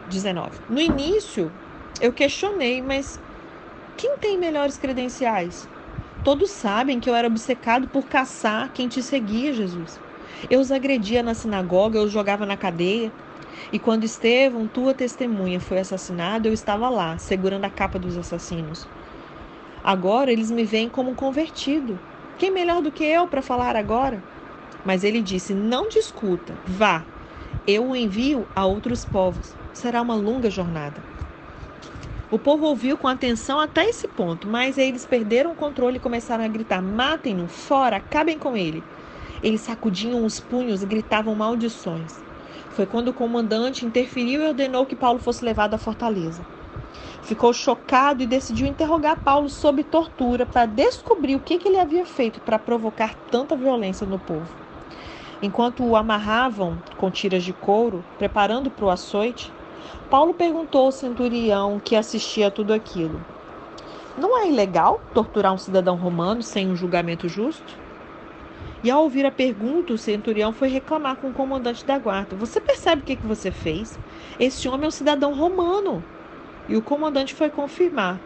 19. 0.07 0.61
No 0.69 0.81
início, 0.81 1.53
eu 2.01 2.13
questionei, 2.13 2.83
mas 2.83 3.21
quem 3.97 4.19
tem 4.19 4.39
melhores 4.39 4.79
credenciais? 4.79 5.71
Todos 6.23 6.51
sabem 6.53 7.01
que 7.01 7.11
eu 7.11 7.15
era 7.17 7.29
obcecado 7.29 7.89
por 7.89 8.09
caçar 8.09 8.73
quem 8.73 8.89
te 8.89 9.03
seguia, 9.03 9.53
Jesus. 9.53 10.03
Eu 10.51 10.61
os 10.61 10.73
agredia 10.73 11.23
na 11.23 11.35
sinagoga, 11.35 11.99
eu 11.99 12.05
os 12.05 12.13
jogava 12.13 12.47
na 12.47 12.57
cadeia. 12.57 13.13
E 13.73 13.81
quando 13.81 14.05
Estevão, 14.05 14.69
tua 14.69 14.95
testemunha, 14.95 15.61
foi 15.61 15.79
assassinado, 15.81 16.49
eu 16.49 16.55
estava 16.55 16.89
lá, 16.91 17.19
segurando 17.19 17.65
a 17.67 17.71
capa 17.71 17.99
dos 17.99 18.17
assassinos. 18.19 18.91
Agora 19.83 20.33
eles 20.33 20.51
me 20.51 20.65
veem 20.65 20.91
como 20.91 21.15
convertido. 21.15 22.01
Quem 22.37 22.53
melhor 22.53 22.83
do 22.83 22.93
que 22.93 23.05
eu 23.05 23.29
para 23.29 23.43
falar 23.43 23.77
agora? 23.77 24.25
Mas 24.85 25.05
ele 25.05 25.21
disse: 25.21 25.55
Não 25.55 25.89
discuta, 25.89 26.55
vá. 26.67 27.05
Eu 27.67 27.91
o 27.91 27.97
envio 27.97 28.47
a 28.55 28.67
outros 28.67 29.05
povos. 29.05 29.55
Será 29.73 30.03
uma 30.03 30.15
longa 30.15 30.51
jornada. 30.51 31.03
O 32.31 32.39
povo 32.39 32.67
ouviu 32.67 32.97
com 32.97 33.07
atenção 33.07 33.61
até 33.61 33.85
esse 33.89 34.09
ponto, 34.09 34.49
mas 34.49 34.79
eles 34.79 35.05
perderam 35.05 35.53
o 35.53 35.55
controle 35.55 35.99
e 35.99 36.01
começaram 36.01 36.43
a 36.43 36.49
gritar: 36.49 36.81
Matem-no, 36.81 37.47
fora, 37.47 37.97
acabem 37.97 38.39
com 38.39 38.57
ele. 38.57 38.83
Eles 39.43 39.61
sacudiam 39.61 40.25
os 40.25 40.41
punhos 40.41 40.83
e 40.83 40.87
gritavam 40.87 41.35
maldições. 41.35 42.25
Foi 42.71 42.87
quando 42.87 43.09
o 43.09 43.13
comandante 43.13 43.85
interferiu 43.85 44.43
e 44.43 44.47
ordenou 44.49 44.87
que 44.87 44.97
Paulo 44.97 45.19
fosse 45.19 45.45
levado 45.45 45.75
à 45.75 45.79
fortaleza. 45.79 46.47
Ficou 47.21 47.53
chocado 47.53 48.23
e 48.23 48.27
decidiu 48.27 48.67
interrogar 48.67 49.23
Paulo 49.23 49.51
sob 49.51 49.85
tortura 49.85 50.47
para 50.47 50.67
descobrir 50.67 51.37
o 51.37 51.41
que, 51.41 51.59
que 51.59 51.69
ele 51.69 51.79
havia 51.79 52.07
feito 52.07 52.41
para 52.41 52.59
provocar 52.59 53.15
tanta 53.31 53.55
violência 53.55 54.07
no 54.07 54.19
povo. 54.19 54.62
Enquanto 55.43 55.85
o 55.85 55.97
amarravam 55.97 56.81
com 56.97 57.11
tiras 57.11 57.43
de 57.43 57.53
couro, 57.53 58.05
preparando 58.17 58.71
para 58.71 58.85
o 58.85 58.91
açoite, 58.91 59.53
Paulo 60.09 60.33
perguntou 60.33 60.87
ao 60.87 60.93
centurião 60.93 61.81
que 61.85 61.97
assistia 61.97 62.47
a 62.47 62.51
tudo 62.51 62.73
aquilo: 62.73 63.21
Não 64.17 64.39
é 64.39 64.49
ilegal 64.49 65.01
torturar 65.13 65.53
um 65.53 65.59
cidadão 65.59 65.97
romano 65.97 66.43
sem 66.43 66.69
um 66.69 66.77
julgamento 66.77 67.29
justo? 67.29 67.77
E 68.85 68.91
ao 68.91 69.03
ouvir 69.03 69.27
a 69.27 69.33
pergunta, 69.33 69.93
o 69.93 69.99
centurião 69.99 70.53
foi 70.53 70.69
reclamar 70.69 71.17
com 71.17 71.31
o 71.31 71.35
comandante 71.35 71.85
da 71.85 71.99
guarda: 71.99 72.37
Você 72.37 72.61
percebe 72.61 73.03
o 73.03 73.05
que, 73.05 73.17
que 73.17 73.27
você 73.27 73.51
fez? 73.51 73.99
Esse 74.39 74.69
homem 74.69 74.85
é 74.85 74.89
um 74.89 74.93
cidadão 74.93 75.35
romano. 75.35 76.05
E 76.69 76.77
o 76.77 76.83
comandante 76.83 77.35
foi 77.35 77.51
confirmar: 77.51 78.21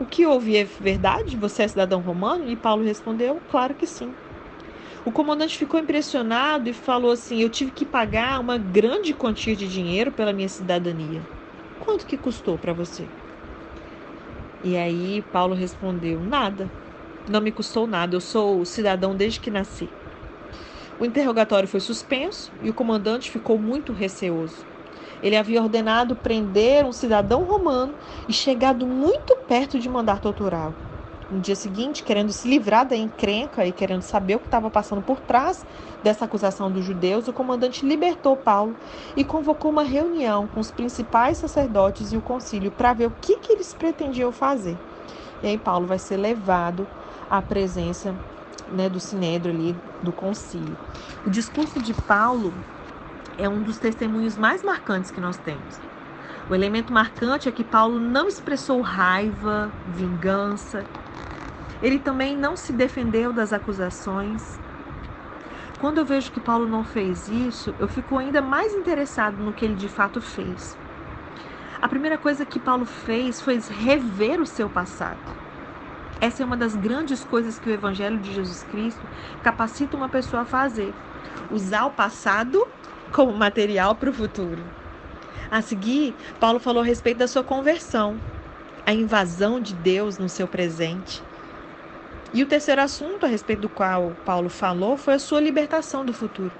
O 0.00 0.06
que 0.06 0.24
houve 0.24 0.56
é 0.56 0.64
verdade? 0.64 1.36
Você 1.36 1.64
é 1.64 1.68
cidadão 1.68 2.00
romano? 2.00 2.48
E 2.48 2.56
Paulo 2.56 2.82
respondeu: 2.82 3.42
Claro 3.50 3.74
que 3.74 3.86
sim. 3.86 4.14
O 5.04 5.12
comandante 5.12 5.56
ficou 5.56 5.80
impressionado 5.80 6.68
e 6.68 6.74
falou 6.74 7.10
assim: 7.10 7.40
Eu 7.40 7.50
tive 7.50 7.70
que 7.70 7.86
pagar 7.86 8.40
uma 8.40 8.58
grande 8.58 9.14
quantia 9.14 9.56
de 9.56 9.68
dinheiro 9.68 10.12
pela 10.12 10.32
minha 10.32 10.48
cidadania. 10.48 11.28
Quanto 11.78 12.06
que 12.06 12.18
custou 12.18 12.58
para 12.58 12.72
você? 12.72 13.10
E 14.62 14.76
aí 14.76 15.22
Paulo 15.22 15.54
respondeu: 15.54 16.22
Nada. 16.22 16.70
Não 17.28 17.40
me 17.40 17.52
custou 17.52 17.86
nada. 17.86 18.16
Eu 18.16 18.20
sou 18.20 18.64
cidadão 18.64 19.14
desde 19.14 19.40
que 19.40 19.50
nasci. 19.50 19.94
O 20.98 21.04
interrogatório 21.04 21.68
foi 21.68 21.80
suspenso 21.80 22.52
e 22.60 22.68
o 22.68 22.74
comandante 22.74 23.30
ficou 23.30 23.58
muito 23.58 23.92
receoso. 23.92 24.66
Ele 25.22 25.36
havia 25.36 25.62
ordenado 25.62 26.16
prender 26.16 26.84
um 26.84 26.92
cidadão 26.92 27.44
romano 27.44 27.96
e 28.26 28.32
chegado 28.32 28.86
muito 28.86 29.36
perto 29.46 29.78
de 29.78 29.88
mandar 29.88 30.20
torturá-lo. 30.20 30.87
No 31.30 31.40
dia 31.40 31.54
seguinte, 31.54 32.02
querendo 32.02 32.32
se 32.32 32.48
livrar 32.48 32.86
da 32.86 32.96
encrenca 32.96 33.66
e 33.66 33.70
querendo 33.70 34.00
saber 34.00 34.36
o 34.36 34.38
que 34.38 34.46
estava 34.46 34.70
passando 34.70 35.02
por 35.02 35.20
trás 35.20 35.64
dessa 36.02 36.24
acusação 36.24 36.70
dos 36.70 36.82
judeus, 36.82 37.28
o 37.28 37.34
comandante 37.34 37.84
libertou 37.84 38.34
Paulo 38.34 38.74
e 39.14 39.22
convocou 39.22 39.70
uma 39.70 39.82
reunião 39.82 40.46
com 40.46 40.58
os 40.58 40.70
principais 40.70 41.36
sacerdotes 41.36 42.12
e 42.12 42.16
o 42.16 42.22
concílio 42.22 42.70
para 42.70 42.94
ver 42.94 43.08
o 43.08 43.12
que, 43.20 43.36
que 43.36 43.52
eles 43.52 43.74
pretendiam 43.74 44.32
fazer. 44.32 44.78
E 45.42 45.48
aí 45.48 45.58
Paulo 45.58 45.86
vai 45.86 45.98
ser 45.98 46.16
levado 46.16 46.86
à 47.28 47.42
presença 47.42 48.14
né, 48.72 48.88
do 48.88 48.98
sinédrio 48.98 49.54
ali, 49.54 49.76
do 50.02 50.12
concílio. 50.12 50.78
O 51.26 51.30
discurso 51.30 51.78
de 51.78 51.92
Paulo 51.92 52.54
é 53.36 53.46
um 53.46 53.62
dos 53.62 53.78
testemunhos 53.78 54.38
mais 54.38 54.62
marcantes 54.62 55.10
que 55.10 55.20
nós 55.20 55.36
temos. 55.36 55.78
O 56.48 56.54
elemento 56.54 56.90
marcante 56.90 57.46
é 57.46 57.52
que 57.52 57.62
Paulo 57.62 58.00
não 58.00 58.26
expressou 58.26 58.80
raiva, 58.80 59.70
vingança, 59.94 60.82
ele 61.82 61.98
também 61.98 62.36
não 62.36 62.56
se 62.56 62.72
defendeu 62.72 63.32
das 63.32 63.52
acusações. 63.52 64.58
Quando 65.80 65.98
eu 65.98 66.04
vejo 66.04 66.32
que 66.32 66.40
Paulo 66.40 66.66
não 66.66 66.84
fez 66.84 67.28
isso, 67.28 67.74
eu 67.78 67.86
fico 67.86 68.18
ainda 68.18 68.42
mais 68.42 68.74
interessado 68.74 69.36
no 69.36 69.52
que 69.52 69.64
ele 69.64 69.74
de 69.74 69.88
fato 69.88 70.20
fez. 70.20 70.76
A 71.80 71.88
primeira 71.88 72.18
coisa 72.18 72.44
que 72.44 72.58
Paulo 72.58 72.84
fez 72.84 73.40
foi 73.40 73.60
rever 73.60 74.40
o 74.40 74.46
seu 74.46 74.68
passado. 74.68 75.18
Essa 76.20 76.42
é 76.42 76.46
uma 76.46 76.56
das 76.56 76.74
grandes 76.74 77.22
coisas 77.22 77.60
que 77.60 77.70
o 77.70 77.72
Evangelho 77.72 78.18
de 78.18 78.34
Jesus 78.34 78.64
Cristo 78.64 79.00
capacita 79.44 79.96
uma 79.96 80.08
pessoa 80.08 80.42
a 80.42 80.46
fazer: 80.46 80.92
usar 81.50 81.84
o 81.84 81.92
passado 81.92 82.66
como 83.12 83.32
material 83.32 83.94
para 83.94 84.10
o 84.10 84.12
futuro. 84.12 84.62
A 85.48 85.62
seguir, 85.62 86.14
Paulo 86.40 86.58
falou 86.58 86.82
a 86.82 86.84
respeito 86.84 87.18
da 87.18 87.28
sua 87.28 87.44
conversão, 87.44 88.20
a 88.84 88.92
invasão 88.92 89.60
de 89.60 89.74
Deus 89.74 90.18
no 90.18 90.28
seu 90.28 90.48
presente, 90.48 91.22
e 92.32 92.42
o 92.42 92.46
terceiro 92.46 92.80
assunto 92.80 93.24
a 93.24 93.28
respeito 93.28 93.62
do 93.62 93.68
qual 93.68 94.12
Paulo 94.24 94.48
falou 94.48 94.96
foi 94.96 95.14
a 95.14 95.18
sua 95.18 95.40
libertação 95.40 96.04
do 96.04 96.12
futuro. 96.12 96.52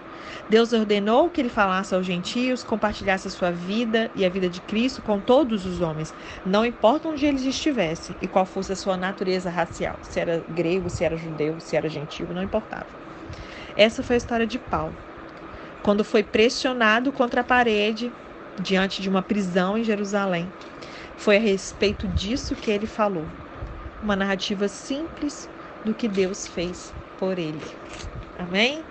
Deus 0.48 0.72
ordenou 0.72 1.28
que 1.28 1.40
ele 1.40 1.48
falasse 1.48 1.94
aos 1.94 2.06
gentios, 2.06 2.64
compartilhasse 2.64 3.28
a 3.28 3.30
sua 3.30 3.50
vida 3.50 4.10
e 4.14 4.24
a 4.24 4.28
vida 4.28 4.48
de 4.48 4.60
Cristo 4.62 5.02
com 5.02 5.20
todos 5.20 5.66
os 5.66 5.80
homens, 5.80 6.12
não 6.44 6.64
importa 6.64 7.08
onde 7.08 7.26
eles 7.26 7.42
estivessem 7.42 8.16
e 8.22 8.26
qual 8.26 8.46
fosse 8.46 8.72
a 8.72 8.76
sua 8.76 8.96
natureza 8.96 9.50
racial, 9.50 9.96
se 10.02 10.18
era 10.18 10.42
grego, 10.48 10.88
se 10.88 11.04
era 11.04 11.16
judeu, 11.16 11.60
se 11.60 11.76
era 11.76 11.88
gentio, 11.88 12.26
não 12.32 12.42
importava. 12.42 12.86
Essa 13.76 14.02
foi 14.02 14.14
a 14.14 14.18
história 14.18 14.46
de 14.46 14.58
Paulo. 14.58 14.94
Quando 15.82 16.02
foi 16.02 16.22
pressionado 16.22 17.12
contra 17.12 17.42
a 17.42 17.44
parede 17.44 18.10
diante 18.60 19.00
de 19.00 19.08
uma 19.08 19.22
prisão 19.22 19.78
em 19.78 19.84
Jerusalém, 19.84 20.50
foi 21.16 21.36
a 21.36 21.40
respeito 21.40 22.08
disso 22.08 22.54
que 22.54 22.70
ele 22.70 22.86
falou. 22.86 23.24
Uma 24.02 24.16
narrativa 24.16 24.66
simples 24.68 25.48
do 25.88 25.94
que 25.94 26.08
Deus 26.08 26.46
fez 26.48 26.94
por 27.16 27.38
ele. 27.38 27.72
Amém? 28.36 28.88